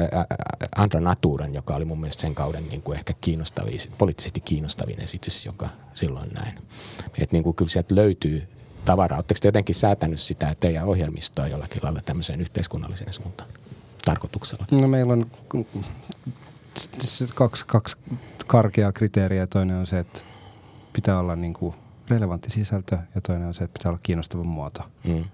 [0.75, 5.45] Andra Naturen, joka oli mun mielestä sen kauden niin kuin ehkä kiinnostavin, poliittisesti kiinnostavin esitys,
[5.45, 6.57] joka silloin näin.
[7.17, 8.47] Että niin kuin kyllä sieltä löytyy
[8.85, 9.17] tavaraa.
[9.17, 13.49] Oletteko te jotenkin säätänyt sitä teidän ohjelmistoa jollakin lailla tämmöiseen yhteiskunnalliseen suuntaan
[14.05, 14.65] tarkoituksella?
[14.71, 15.25] No meillä on
[17.35, 17.97] kaksi, kaksi
[18.47, 19.47] karkeaa kriteeriä.
[19.47, 20.19] Toinen on se, että
[20.93, 21.75] pitää olla niin kuin
[22.09, 24.81] relevantti sisältö ja toinen on se, että pitää olla kiinnostava muoto.
[25.07, 25.25] Mm.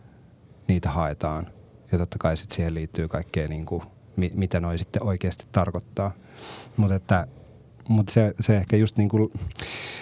[0.68, 1.48] Niitä haetaan.
[1.92, 3.84] Ja totta kai sitten siihen liittyy kaikkea, niin kuin,
[4.34, 6.12] mitä noi sitten oikeasti tarkoittaa.
[6.78, 7.28] Mutta että
[7.88, 9.32] mutta se, se ehkä just niin kuin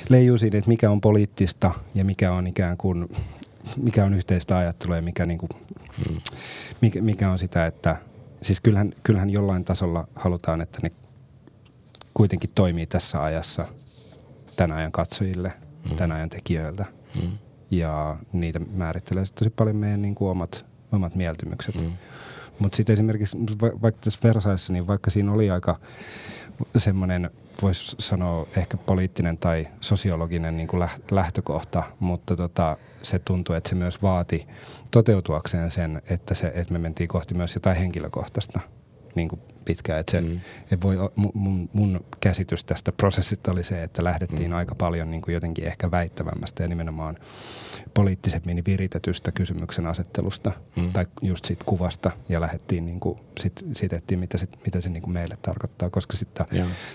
[0.10, 3.10] leijuu siinä, että mikä on poliittista ja mikä on ikään kuin,
[3.78, 5.50] mikä on yhteistä ajattelua ja mikä, niin kuin,
[6.10, 6.22] mm.
[6.82, 7.98] mikä, mikä on sitä, että
[8.42, 10.92] siis kyllähän, kyllähän jollain tasolla halutaan, että ne
[12.14, 13.66] kuitenkin toimii tässä ajassa
[14.56, 15.54] tämän ajan katsojille.
[15.96, 16.86] Tämän ajan tekijöiltä.
[17.22, 17.38] Mm.
[17.72, 21.82] Ja niitä määrittelee tosi paljon meidän niin kuin omat, omat mieltymykset.
[21.82, 21.92] Mm.
[22.60, 25.80] Mutta sitten esimerkiksi vaikka tässä Versaissa, niin vaikka siinä oli aika
[26.78, 27.30] semmoinen,
[27.62, 33.76] voisi sanoa ehkä poliittinen tai sosiologinen niin kuin lähtökohta, mutta tota, se tuntui, että se
[33.76, 34.48] myös vaati
[34.92, 38.60] toteutuakseen sen, että, se, että me mentiin kohti myös jotain henkilökohtaista
[39.16, 40.00] niin kuin pitkään.
[40.00, 40.40] Että se, mm.
[40.72, 40.96] et voi,
[41.34, 44.58] mun, mun käsitys tästä prosessista oli se, että lähdettiin mm.
[44.58, 47.18] aika paljon niin kuin jotenkin ehkä väittävämmästä ja nimenomaan
[47.94, 50.94] poliittisemmin viritetystä kysymyksen asettelusta mm.
[50.94, 55.04] tai just siitä kuvasta ja lähdettiin niin kuin, sit, sitettiin, mitä, sit, mitä se niin
[55.04, 56.46] kuin meille tarkoittaa, koska sitten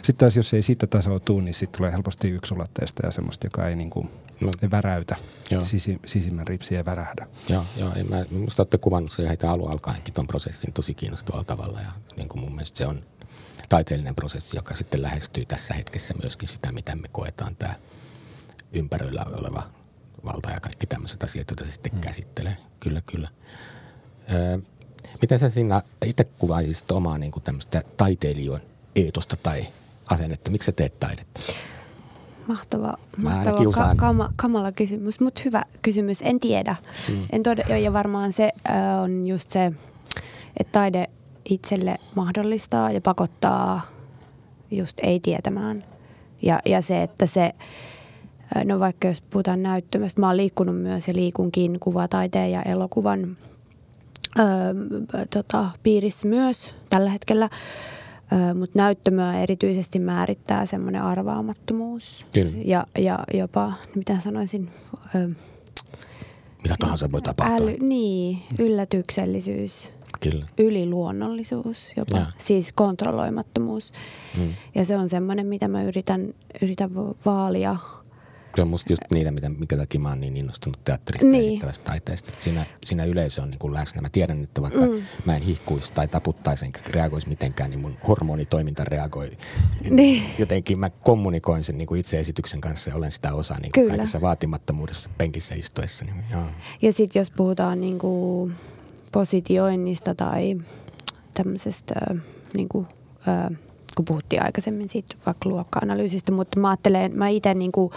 [0.02, 3.68] sit taas jos ei siitä tasoa tuu, niin sitten tulee helposti yksulatteista ja semmoista, joka
[3.68, 4.10] ei niin kuin,
[4.40, 4.50] no.
[4.62, 5.16] ei väräytä,
[5.62, 7.26] Sisi, sisimmän ripsi ei värähdä.
[7.48, 11.44] Joo, joo en mä, minusta olette kuvannut se heitä alun alkaenkin tuon prosessin tosi kiinnostavalla
[11.44, 13.04] tavalla ja niin kuin mun mielestä se on
[13.68, 17.74] taiteellinen prosessi, joka sitten lähestyy tässä hetkessä myöskin sitä, mitä me koetaan tämä
[18.72, 19.62] ympäröillä oleva
[20.24, 22.00] valta ja kaikki tämmöiset asiat, joita se sitten mm.
[22.00, 22.56] käsittelee.
[22.80, 23.28] Kyllä, kyllä.
[24.32, 24.58] Öö,
[25.20, 29.66] miten sä siinä itse kuvailisit omaa niin kuin tämmöistä taiteilijoiden eetosta tai
[30.10, 30.50] asennetta?
[30.50, 31.40] Miksi sä teet taidetta?
[32.48, 36.18] Mahtava, mahtava ka- kama, kamala kysymys, mutta hyvä kysymys.
[36.22, 36.76] En tiedä.
[37.08, 37.26] Mm.
[37.32, 39.72] En tod- ja varmaan se äh, on just se,
[40.60, 41.06] että taide
[41.44, 43.80] itselle mahdollistaa ja pakottaa
[44.70, 45.84] just ei tietämään.
[46.42, 47.52] Ja, ja se, että se,
[48.64, 53.36] no vaikka jos puhutaan näyttömästä, mä oon liikkunut myös ja liikunkin kuvataiteen ja elokuvan
[54.38, 54.44] ö,
[55.30, 57.48] tota, piirissä myös tällä hetkellä.
[58.54, 62.26] Mutta näyttämöä erityisesti määrittää semmoinen arvaamattomuus.
[62.34, 62.52] Kyllä.
[62.64, 64.68] Ja, ja jopa, mitä sanoisin...
[65.14, 65.28] Ö,
[66.62, 67.56] mitä tahansa voi tapahtua.
[67.56, 70.46] Äly, niin, yllätyksellisyys Kyllä.
[70.58, 72.26] yliluonnollisuus jopa, Joo.
[72.38, 73.92] siis kontrolloimattomuus.
[74.38, 74.52] Mm.
[74.74, 76.90] Ja se on semmoinen, mitä mä yritän, yritän
[77.26, 77.76] vaalia.
[78.56, 81.42] Se on musta just niitä, mitä, mikä takia mä oon niin innostunut teatterista Niin.
[81.42, 81.60] niin.
[81.60, 82.32] ja taiteesta.
[82.40, 84.00] Siinä, siinä yleisö on niin kuin läsnä.
[84.00, 85.02] Mä tiedän, että vaikka mm.
[85.24, 89.30] mä en hihkuisi tai taputtaisi enkä reagoisi mitenkään, niin mun hormonitoiminta reagoi.
[89.90, 90.22] Niin.
[90.38, 93.88] Jotenkin mä kommunikoin sen niin kuin itse esityksen kanssa ja olen sitä osa niin Kyllä.
[93.88, 96.04] kuin kaikessa vaatimattomuudessa penkissä istuessa.
[96.04, 96.42] Niin, joo.
[96.82, 98.50] Ja sitten jos puhutaan niinku
[99.12, 100.56] positioinnista tai
[101.34, 101.94] tämmöisestä,
[102.54, 102.86] niinku,
[103.50, 103.54] ö,
[103.98, 107.92] kun puhuttiin aikaisemmin siitä vaikka luokka-analyysistä, mutta mä ajattelen, mä itse niinku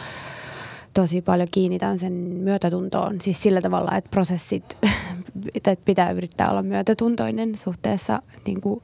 [0.94, 3.22] tosi paljon kiinnitän sen myötätuntoon.
[3.22, 4.78] Siis sillä tavalla, että prosessit,
[5.56, 8.84] että pitää yrittää olla myötätuntoinen suhteessa niinku,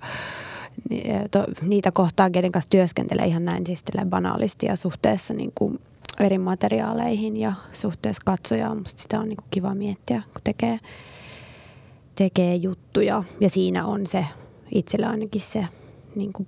[0.90, 5.80] ni- to, niitä kohtaa, keiden kanssa työskentelee ihan näin siis banaalisti ja suhteessa niin kuin
[6.20, 8.78] eri materiaaleihin ja suhteessa katsojaan.
[8.78, 10.80] Musta sitä on niin kuin kiva miettiä, kun tekee,
[12.16, 13.24] tekee juttuja.
[13.40, 14.26] Ja siinä on se
[14.76, 15.66] itsellä ainakin se
[16.16, 16.48] niin kuin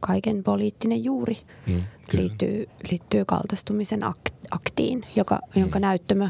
[0.00, 1.36] kaiken poliittinen juuri
[1.66, 2.22] Mm, kyllä.
[2.24, 6.28] liittyy, liittyy kaltaistumisen ak- aktiin, joka, jonka näyttämö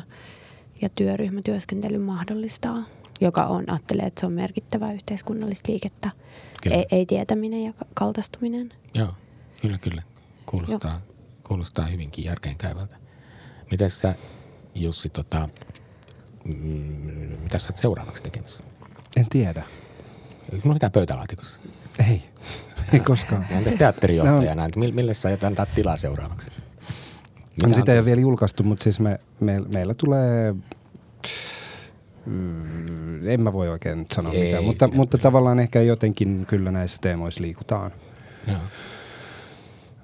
[0.83, 2.83] ja työryhmätyöskentely mahdollistaa,
[3.21, 6.11] joka on, ajattelee, että se on merkittävää yhteiskunnallista liikettä,
[6.63, 6.77] Kyllä.
[6.77, 8.73] ei, ei tietäminen ja ka- kaltaistuminen.
[8.95, 9.15] Joo,
[9.61, 10.03] kyllä, kyllä.
[10.47, 11.01] Kuulostaa,
[11.45, 12.97] kuulostaa hyvinkin järkeenkäyvältä.
[13.71, 14.15] Miten sä,
[14.75, 15.49] Jussi, tota,
[16.45, 16.53] mm,
[17.43, 18.65] mitä sä oot seuraavaksi tekemässä?
[19.17, 19.63] En tiedä.
[20.53, 21.61] Mulla on mitään pöytälaatikossa.
[22.11, 22.23] Ei.
[22.93, 23.47] Ei koskaan.
[23.51, 26.51] Ja Entäs teatterijohtajana, että mille, mille sä aiot antaa tilaa seuraavaksi?
[27.65, 30.55] On Mitä sitä ei ole vielä julkaistu, mutta siis me, me, meillä tulee...
[32.27, 36.71] Mm, en mä voi oikein nyt sanoa Ei, mitään, mutta, mutta tavallaan ehkä jotenkin kyllä
[36.71, 37.91] näissä teemoissa liikutaan.
[38.47, 38.59] Joo.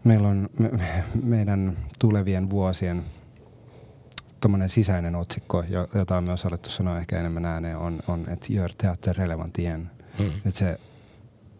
[0.04, 3.02] Meillä on me, me- meidän tulevien vuosien
[4.40, 8.46] tommonen sisäinen otsikko, jo- jota on myös alettu sanoa ehkä enemmän ääneen, on, on että
[8.52, 9.90] gör teater relevant igen.
[10.18, 10.30] Mm.
[10.46, 10.80] Et se,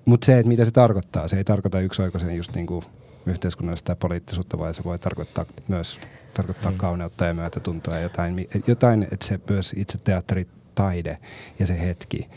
[0.05, 2.84] mutta se, että mitä se tarkoittaa, se ei tarkoita yksioikoisen just niin kuin
[3.26, 6.00] yhteiskunnallista ja poliittisuutta, vaan se voi tarkoittaa myös
[6.34, 6.78] tarkoittaa mm.
[6.78, 11.16] kauneutta ja myötätuntoa ja jotain, jotain, että se myös itse teatteritaide
[11.59, 12.28] ja se hetki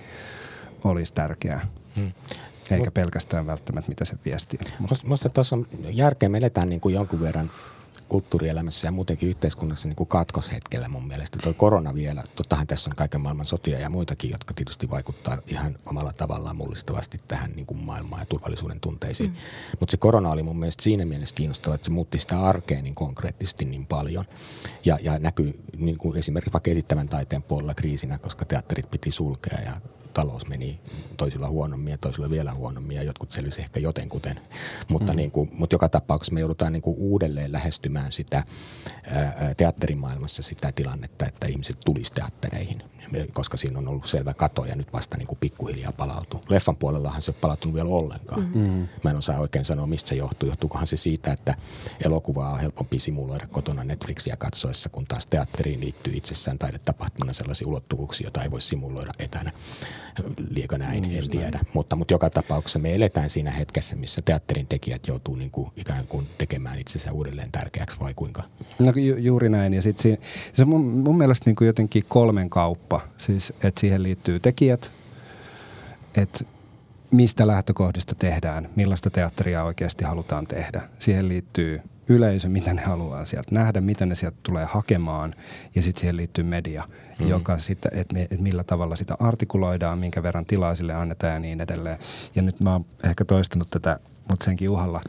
[0.84, 1.68] olisi tärkeää.
[1.96, 2.12] Mm.
[2.72, 4.60] Eikä pelkästään välttämättä mitä se viestii.
[4.80, 6.30] Musta, musta tuossa on järkeä.
[6.30, 7.52] Me eletään niin kuin jonkun verran
[8.10, 11.40] kulttuurielämässä ja muutenkin yhteiskunnassa niin kuin katkoshetkellä mun mielestä.
[11.44, 15.78] Toi korona vielä, tottahan tässä on kaiken maailman sotia ja muitakin, jotka tietysti vaikuttaa ihan
[15.86, 19.30] omalla tavallaan mullistavasti tähän niin kuin maailmaan ja turvallisuuden tunteisiin.
[19.30, 19.36] Mm.
[19.80, 22.96] Mutta se korona oli mun mielestä siinä mielessä kiinnostava, että se muutti sitä arkea niin
[22.96, 24.26] konkreettisesti niin paljon.
[24.86, 29.60] Ja, ja näkyy niin kuin esimerkiksi vaikka esittävän taiteen puolella kriisinä, koska teatterit piti sulkea
[29.66, 29.82] ja
[30.18, 30.80] talous meni
[31.18, 34.40] toisilla huonommin ja toisilla vielä huonommin ja jotkut selvisi ehkä jotenkuten.
[34.88, 35.18] Mutta, mm.
[35.18, 38.44] niin kuin, mutta joka tapauksessa me joudutaan niin kuin uudelleen lähestymään sitä
[39.04, 42.84] ää, teatterimaailmassa sitä tilannetta, että ihmiset tulisi teattereihin
[43.34, 46.44] koska siinä on ollut selvä kato ja nyt vasta niin kuin pikkuhiljaa palautuu.
[46.50, 48.52] Leffan puolellahan se ei palautunut vielä ollenkaan.
[48.56, 48.88] Mm.
[49.04, 50.50] Mä en osaa oikein sanoa, mistä se johtuu.
[50.50, 51.56] Johtuukohan se siitä, että
[52.06, 58.26] elokuvaa on helpompi simuloida kotona Netflixiä katsoessa, kun taas teatteriin liittyy itsessään taidetapahtumana sellaisia ulottuvuuksia,
[58.26, 59.52] joita ei voi simuloida etänä.
[60.50, 61.60] Liekö näin, mm, en tiedä.
[61.74, 66.08] Mutta, mutta joka tapauksessa me eletään siinä hetkessä, missä teatterin tekijät joutuu niin kuin ikään
[66.08, 68.44] kuin tekemään itsensä uudelleen tärkeäksi vai kuinka?
[68.80, 69.74] No ju, juuri näin.
[69.74, 70.18] Ja sit si,
[70.54, 72.97] se mun, mun mielestä niin kuin jotenkin kolmen kauppa.
[73.18, 74.92] Siis, että siihen liittyy tekijät,
[76.18, 76.44] että
[77.12, 80.82] mistä lähtökohdista tehdään, millaista teatteria oikeasti halutaan tehdä.
[81.00, 85.34] Siihen liittyy yleisö, mitä ne haluaa sieltä nähdä, mitä ne sieltä tulee hakemaan.
[85.76, 86.84] Ja sitten siihen liittyy media,
[87.20, 87.28] mm.
[87.28, 91.62] joka sitä, että et millä tavalla sitä artikuloidaan, minkä verran tilaa sille annetaan ja niin
[91.62, 91.98] edelleen.
[92.36, 95.02] Ja nyt mä oon ehkä toistanut tätä, mutta senkin uhalla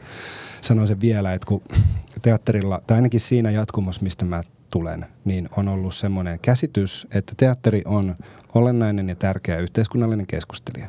[0.61, 1.61] sanon sen vielä, että kun
[2.21, 7.81] teatterilla, tai ainakin siinä jatkumossa, mistä mä tulen, niin on ollut semmoinen käsitys, että teatteri
[7.85, 8.15] on
[8.55, 10.87] olennainen ja tärkeä yhteiskunnallinen keskustelija.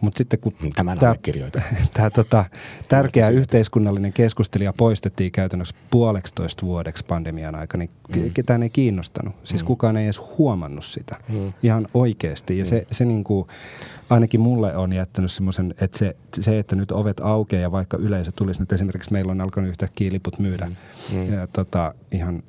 [0.00, 1.62] Mutta sitten kun Tämän tää- allekirjoitan.
[1.94, 2.44] tämä tota,
[2.88, 8.32] tärkeä yhteiskunnallinen keskustelija poistettiin käytännössä puoleksitoista vuodeksi pandemian aikana, niin mm.
[8.34, 9.34] ketään ei kiinnostanut.
[9.44, 9.66] Siis mm.
[9.66, 11.52] kukaan ei edes huomannut sitä mm.
[11.62, 12.58] ihan oikeasti.
[12.58, 12.68] Ja mm.
[12.68, 13.46] se, se niinku,
[14.10, 18.32] ainakin mulle on jättänyt semmoisen, että se, se, että nyt ovet aukeaa ja vaikka yleisö
[18.32, 20.66] tulisi, nyt esimerkiksi meillä on alkanut yhtäkkiä liput myydä
[21.12, 21.32] mm.
[21.32, 22.42] ja, tota, ihan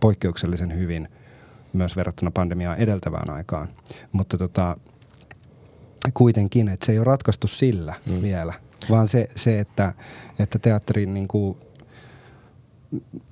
[0.00, 1.08] poikkeuksellisen hyvin
[1.72, 3.68] myös verrattuna pandemiaa edeltävään aikaan.
[4.12, 4.76] Mutta tota,
[6.14, 8.22] kuitenkin, että se ei ole ratkaistu sillä mm.
[8.22, 8.52] vielä,
[8.90, 9.92] vaan se, se että,
[10.38, 11.56] että teatterin niin kuin,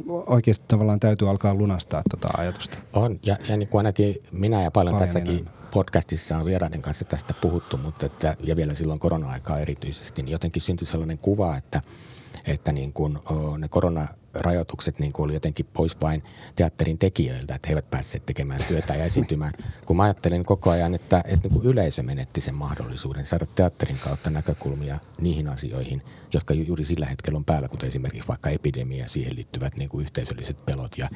[0.09, 2.79] oikeasti tavallaan täytyy alkaa lunastaa tuota ajatusta.
[2.93, 5.55] On, ja, ja niin kuin ainakin minä ja paljon, Paljon tässäkin enemmän.
[5.71, 10.63] podcastissa on vieraiden kanssa tästä puhuttu, mutta että, ja vielä silloin korona-aikaa erityisesti, niin jotenkin
[10.63, 11.83] syntyi sellainen kuva, että,
[12.45, 13.19] että niin kuin,
[13.59, 16.23] ne korona rajoitukset niin oli jotenkin pois vain
[16.57, 19.53] teatterin tekijöiltä, että he eivät päässeet tekemään työtä ja esiintymään.
[19.87, 23.99] Kun mä ajattelen koko ajan, että, että niin kuin yleisö menetti sen mahdollisuuden saada teatterin
[24.05, 26.03] kautta näkökulmia niihin asioihin,
[26.33, 30.03] jotka juuri sillä hetkellä on päällä, kuten esimerkiksi vaikka epidemia ja siihen liittyvät niin kuin
[30.03, 31.09] yhteisölliset pelot ja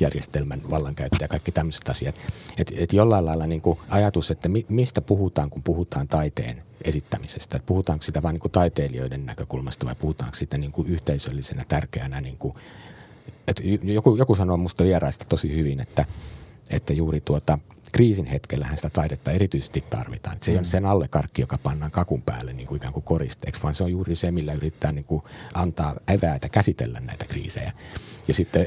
[0.00, 2.14] järjestelmän vallankäyttö ja kaikki tämmöiset asiat.
[2.58, 7.56] Et, et jollain lailla niin kuin ajatus, että mi, mistä puhutaan, kun puhutaan taiteen esittämisestä.
[7.56, 12.20] Että puhutaanko sitä vain niin taiteilijoiden näkökulmasta vai puhutaanko sitä niin kuin yhteisöllisenä tärkeänä.
[12.20, 12.54] Niin kuin,
[13.48, 16.04] että joku, joku sanoo minusta vieraista tosi hyvin, että,
[16.70, 17.58] että juuri tuota–
[17.94, 20.36] kriisin hetkellähän sitä taidetta erityisesti tarvitaan.
[20.40, 20.58] Se ei mm.
[20.58, 23.90] ole sen allekarkki, joka pannaan kakun päälle niin kuin ikään kuin koristeeksi, vaan se on
[23.90, 25.22] juuri se, millä yrittää niin kuin
[25.54, 27.72] antaa eväitä käsitellä näitä kriisejä.
[28.28, 28.66] Ja sitten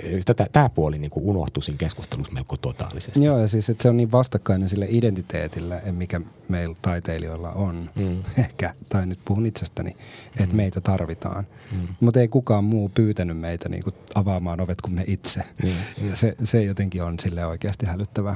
[0.51, 3.23] tämä puoli niin kuin unohtui siinä keskustelussa melko totaalisesti.
[3.23, 8.23] Joo, ja siis että se on niin vastakkainen sille identiteetille, mikä meillä taiteilijoilla on, mm.
[8.43, 9.95] ehkä, tai nyt puhun itsestäni,
[10.31, 10.55] että mm.
[10.55, 11.47] meitä tarvitaan.
[11.71, 11.87] Mm.
[11.99, 15.43] Mutta ei kukaan muu pyytänyt meitä niin kuin avaamaan ovet kuin me itse.
[15.63, 15.69] Mm.
[16.09, 18.35] Ja se, se jotenkin on sille oikeasti hälyttävää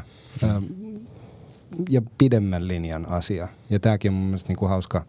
[1.90, 3.48] ja pidemmän linjan asia.
[3.70, 5.06] Ja tämäkin on mun mielestä niin kuin hauska.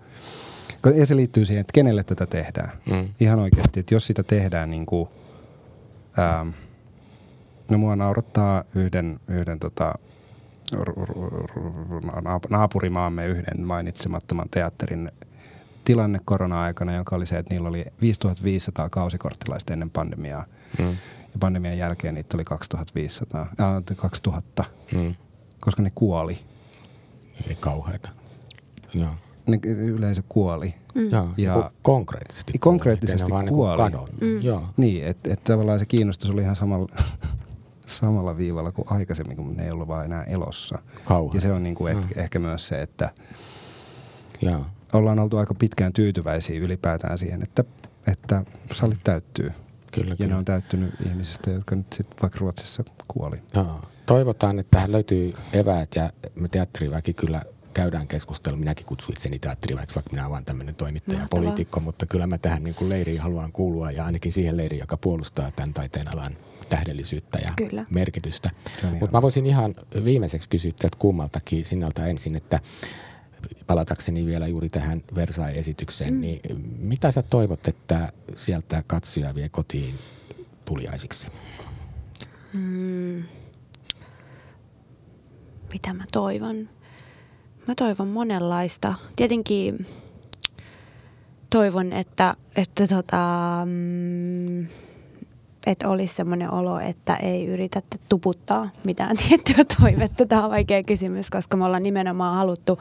[0.95, 2.71] Ja se liittyy siihen, että kenelle tätä tehdään.
[2.91, 3.09] Mm.
[3.21, 5.09] Ihan oikeasti, että jos sitä tehdään niin kuin,
[6.17, 6.47] ää,
[7.71, 9.95] no mua naurattaa yhden, yhden tota,
[12.51, 15.13] naapurimaamme yhden mainitsemattoman teatterin
[15.85, 20.45] tilanne korona-aikana, joka oli se, että niillä oli 5500 kausikorttilaista ennen pandemiaa.
[20.79, 20.89] Mm.
[21.33, 24.65] Ja pandemian jälkeen niitä oli 2500, äh, 2000,
[24.95, 25.15] mm.
[25.61, 26.39] koska ne kuoli.
[27.47, 28.09] Eli kauheita.
[28.95, 29.11] Joo.
[29.47, 30.75] Ne yleensä kuoli.
[30.95, 31.11] Mm.
[31.11, 33.49] Joo, ja niinku konkreettisesti Konkreettisesti kuoli.
[33.49, 33.91] Kuoli.
[33.91, 34.43] Niin mm.
[34.43, 34.69] Joo.
[34.77, 36.89] Niin, että et tavallaan se kiinnostus oli ihan samalla,
[37.87, 40.79] samalla viivalla kuin aikaisemmin, kun ne ei ollut vaan enää elossa.
[41.05, 41.35] Kauhean.
[41.35, 42.03] Ja se on niinku mm.
[42.17, 43.11] ehkä myös se, että
[44.43, 44.67] Joo.
[44.93, 47.65] Ollaan oltu aika pitkään tyytyväisiä ylipäätään siihen, että,
[48.07, 49.53] että salit täyttyy.
[49.93, 50.31] Kyllä, ja kyllä.
[50.31, 53.43] ne on täyttynyt ihmisistä, jotka nyt sitten vaikka Ruotsissa kuoli.
[53.55, 53.81] Joo.
[54.07, 57.43] Toivotaan, että tähän löytyy eväät ja me teatteriväki kyllä
[57.75, 58.59] käydään keskustelua.
[58.59, 62.39] Minäkin kutsuin itseni teatteriväksi, vaikka minä olen vain tämmöinen toimittaja ja poliitikko, mutta kyllä mä
[62.39, 66.37] tähän niin kuin leiriin haluan kuulua ja ainakin siihen leiriin, joka puolustaa tämän taiteen alan
[66.69, 67.87] tähdellisyyttä ja kyllä.
[67.91, 68.51] merkitystä.
[69.01, 69.75] Mutta mä voisin ihan
[70.05, 72.61] viimeiseksi kysyä teiltä kummaltakin Sinnalta ensin, että
[73.67, 76.21] palatakseni vielä juuri tähän Versailles-esitykseen, mm.
[76.21, 76.41] niin
[76.79, 79.95] mitä sä toivot, että sieltä katsoja vie kotiin
[80.65, 81.29] tuliaisiksi?
[82.53, 83.23] Mm.
[85.73, 86.69] Mitä mä toivon?
[87.69, 88.95] Mä toivon monenlaista.
[89.17, 89.87] Tietenkin
[91.51, 93.27] toivon, että, että tota,
[93.65, 94.67] mm,
[95.67, 100.27] että olisi semmoinen olo, että ei yritä tuputtaa mitään tiettyä toivetta.
[100.27, 102.79] Tämä on vaikea kysymys, koska me ollaan nimenomaan haluttu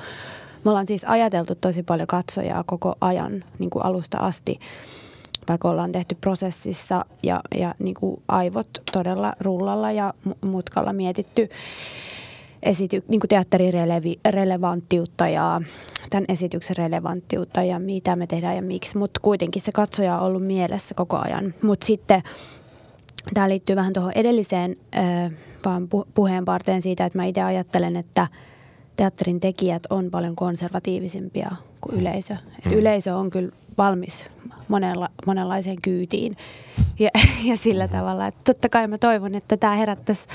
[0.63, 4.59] me ollaan siis ajateltu tosi paljon katsojaa koko ajan niin kuin alusta asti,
[5.49, 10.13] vaikka ollaan tehty prosessissa ja, ja niin kuin aivot todella rullalla ja
[10.45, 11.49] mutkalla mietitty
[12.63, 15.61] esity, niin kuin teatterin relevi, relevanttiutta ja
[16.09, 18.97] tämän esityksen relevanttiutta ja mitä me tehdään ja miksi.
[18.97, 21.53] Mutta kuitenkin se katsoja on ollut mielessä koko ajan.
[21.63, 22.23] Mutta sitten
[23.33, 25.31] tämä liittyy vähän tuohon edelliseen äh,
[25.65, 28.27] vaan puheenparteen siitä, että mä itse ajattelen, että–
[28.95, 32.33] teatterin tekijät on paljon konservatiivisempia kuin yleisö.
[32.33, 32.71] Et mm.
[32.71, 34.29] Yleisö on kyllä valmis
[34.67, 36.37] monella, monenlaiseen kyytiin
[36.99, 37.09] ja,
[37.49, 37.91] ja sillä mm.
[37.91, 40.27] tavalla, että totta kai mä toivon, että tämä herättäisi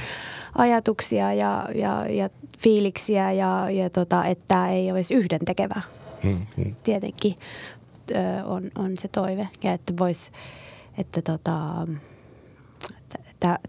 [0.55, 2.29] ajatuksia ja, ja, ja
[2.59, 5.81] fiiliksiä ja, ja tota, että tämä ei olisi yhdentekevä.
[6.25, 6.47] Mm.
[6.57, 6.75] Mm.
[6.83, 7.35] Tietenkin
[8.11, 10.33] ö, on, on se toive ja että vois,
[10.99, 11.87] että tota,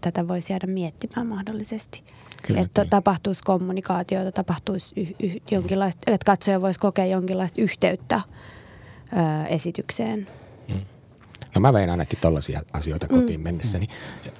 [0.00, 2.04] tätä voisi jäädä miettimään mahdollisesti.
[2.46, 2.90] Kyllä, että kyllä.
[2.90, 8.20] tapahtuisi kommunikaatiota, tapahtuisi yh, yh, jonkinlaista, että katsoja voisi kokea jonkinlaista yhteyttä
[9.12, 10.26] ö, esitykseen.
[10.68, 10.80] Mm.
[11.54, 13.20] No mä vein ainakin tällaisia asioita mm.
[13.20, 13.44] kotiin mm.
[13.44, 13.86] mennessäni.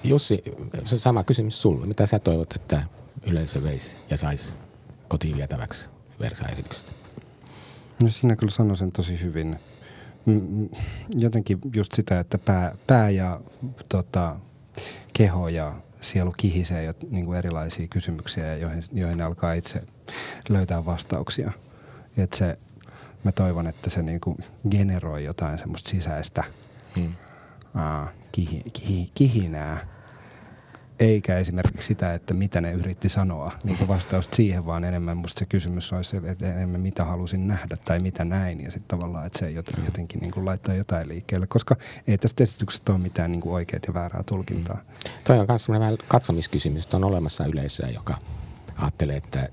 [0.05, 0.43] Jussi,
[0.85, 1.87] se sama kysymys sulle.
[1.87, 2.83] Mitä sä toivot, että
[3.27, 4.55] yleisö veisi ja saisi
[5.09, 5.89] kotiin vietäväksi
[6.21, 6.93] Versa-esityksestä?
[8.03, 9.59] No sinä kyllä sanoisin tosi hyvin.
[11.15, 13.41] Jotenkin just sitä, että pää, pää ja
[13.89, 14.37] tota,
[15.19, 19.83] keho ja sielu kihisee jo niin kuin erilaisia kysymyksiä, joihin, joihin ne alkaa itse
[20.49, 21.53] löytää vastauksia.
[22.19, 22.59] Et se,
[23.25, 24.39] mä toivon, että se niin kuin
[24.71, 26.45] generoi jotain semmoista sisäistä
[26.97, 27.07] hmm.
[27.07, 29.87] uh, kihi, kihi, kihinää
[30.99, 35.47] eikä esimerkiksi sitä, että mitä ne yritti sanoa, niin vastausta siihen, vaan enemmän musta se
[35.47, 39.51] kysymys olisi, että enemmän mitä halusin nähdä tai mitä näin, ja sitten tavallaan, että se
[39.85, 41.77] jotenkin niin kuin laittaa jotain liikkeelle, koska
[42.07, 44.77] ei tästä esityksestä ole mitään niin kuin oikeat ja väärää tulkintaa.
[44.77, 45.11] Mm.
[45.25, 48.19] Toi on myös sellainen katsomiskysymys, että on olemassa yleisöä, joka
[48.77, 49.49] ajattelee, että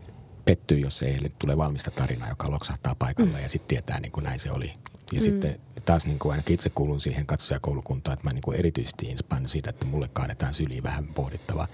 [0.46, 3.44] pettyy, jos ei tule valmista tarinaa, joka loksahtaa paikalla mm.
[3.44, 4.74] ja sitten tietää, niin kuin näin se oli
[5.12, 5.24] Ja mm.
[5.24, 9.50] sitten taas niin kuin ainakin itse kuulun siihen katsojakoulukuntaan, että mä niin kuin erityisesti inspaan
[9.50, 11.68] siitä, että mulle kaadetaan syliin vähän pohdittavaa.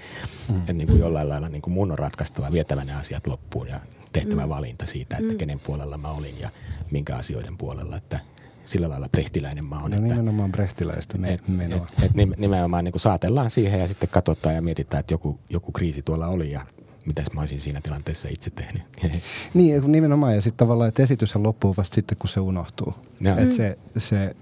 [0.49, 0.57] Mm.
[0.57, 3.79] Että niin kuin jollain lailla niin kuin mun on ratkaistava, vietävä ne asiat loppuun ja
[4.13, 4.49] tehtävä mm.
[4.49, 5.38] valinta siitä, että mm.
[5.38, 6.49] kenen puolella mä olin ja
[6.91, 7.97] minkä asioiden puolella.
[7.97, 8.19] Että
[8.65, 9.91] sillä lailla brehtiläinen mä oon.
[9.91, 11.88] No että, nimenomaan brehtiläistä me, et, menoa.
[12.03, 15.71] Et, et nimenomaan niin kuin saatellaan siihen ja sitten katsotaan ja mietitään, että joku, joku
[15.71, 16.65] kriisi tuolla oli ja
[17.05, 18.83] mitäs mä olisin siinä tilanteessa itse tehnyt.
[19.53, 20.35] niin, nimenomaan.
[20.35, 22.93] Ja sitten tavallaan, että esityshän loppuu vasta sitten, kun se unohtuu.
[23.37, 24.35] Että se, se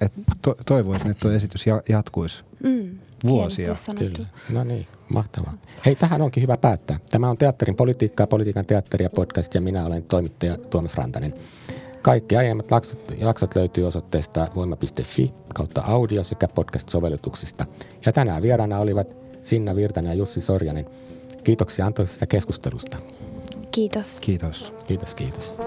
[0.00, 0.12] et
[0.42, 3.74] to, toivoisin, että tuo esitys jatkuisi mm, vuosia.
[3.98, 4.28] Kyllä.
[4.50, 5.54] No niin, mahtavaa.
[5.86, 6.98] Hei, tähän onkin hyvä päättää.
[7.10, 11.34] Tämä on Teatterin politiikkaa, politiikan teatteria podcast ja minä olen toimittaja Tuomas Rantanen.
[12.02, 17.66] Kaikki aiemmat jaksot, jaksot löytyy osoitteesta voima.fi kautta audio sekä podcast-sovellutuksista.
[18.06, 20.86] Ja tänään vieraana olivat Sinna Virtanen ja Jussi Sorjanen.
[21.46, 22.96] Kiitoksia antoisesta keskustelusta.
[23.70, 24.20] Kiitos.
[24.20, 24.72] Kiitos.
[24.86, 25.54] Kiitos, kiitos.
[25.54, 25.66] kiitos.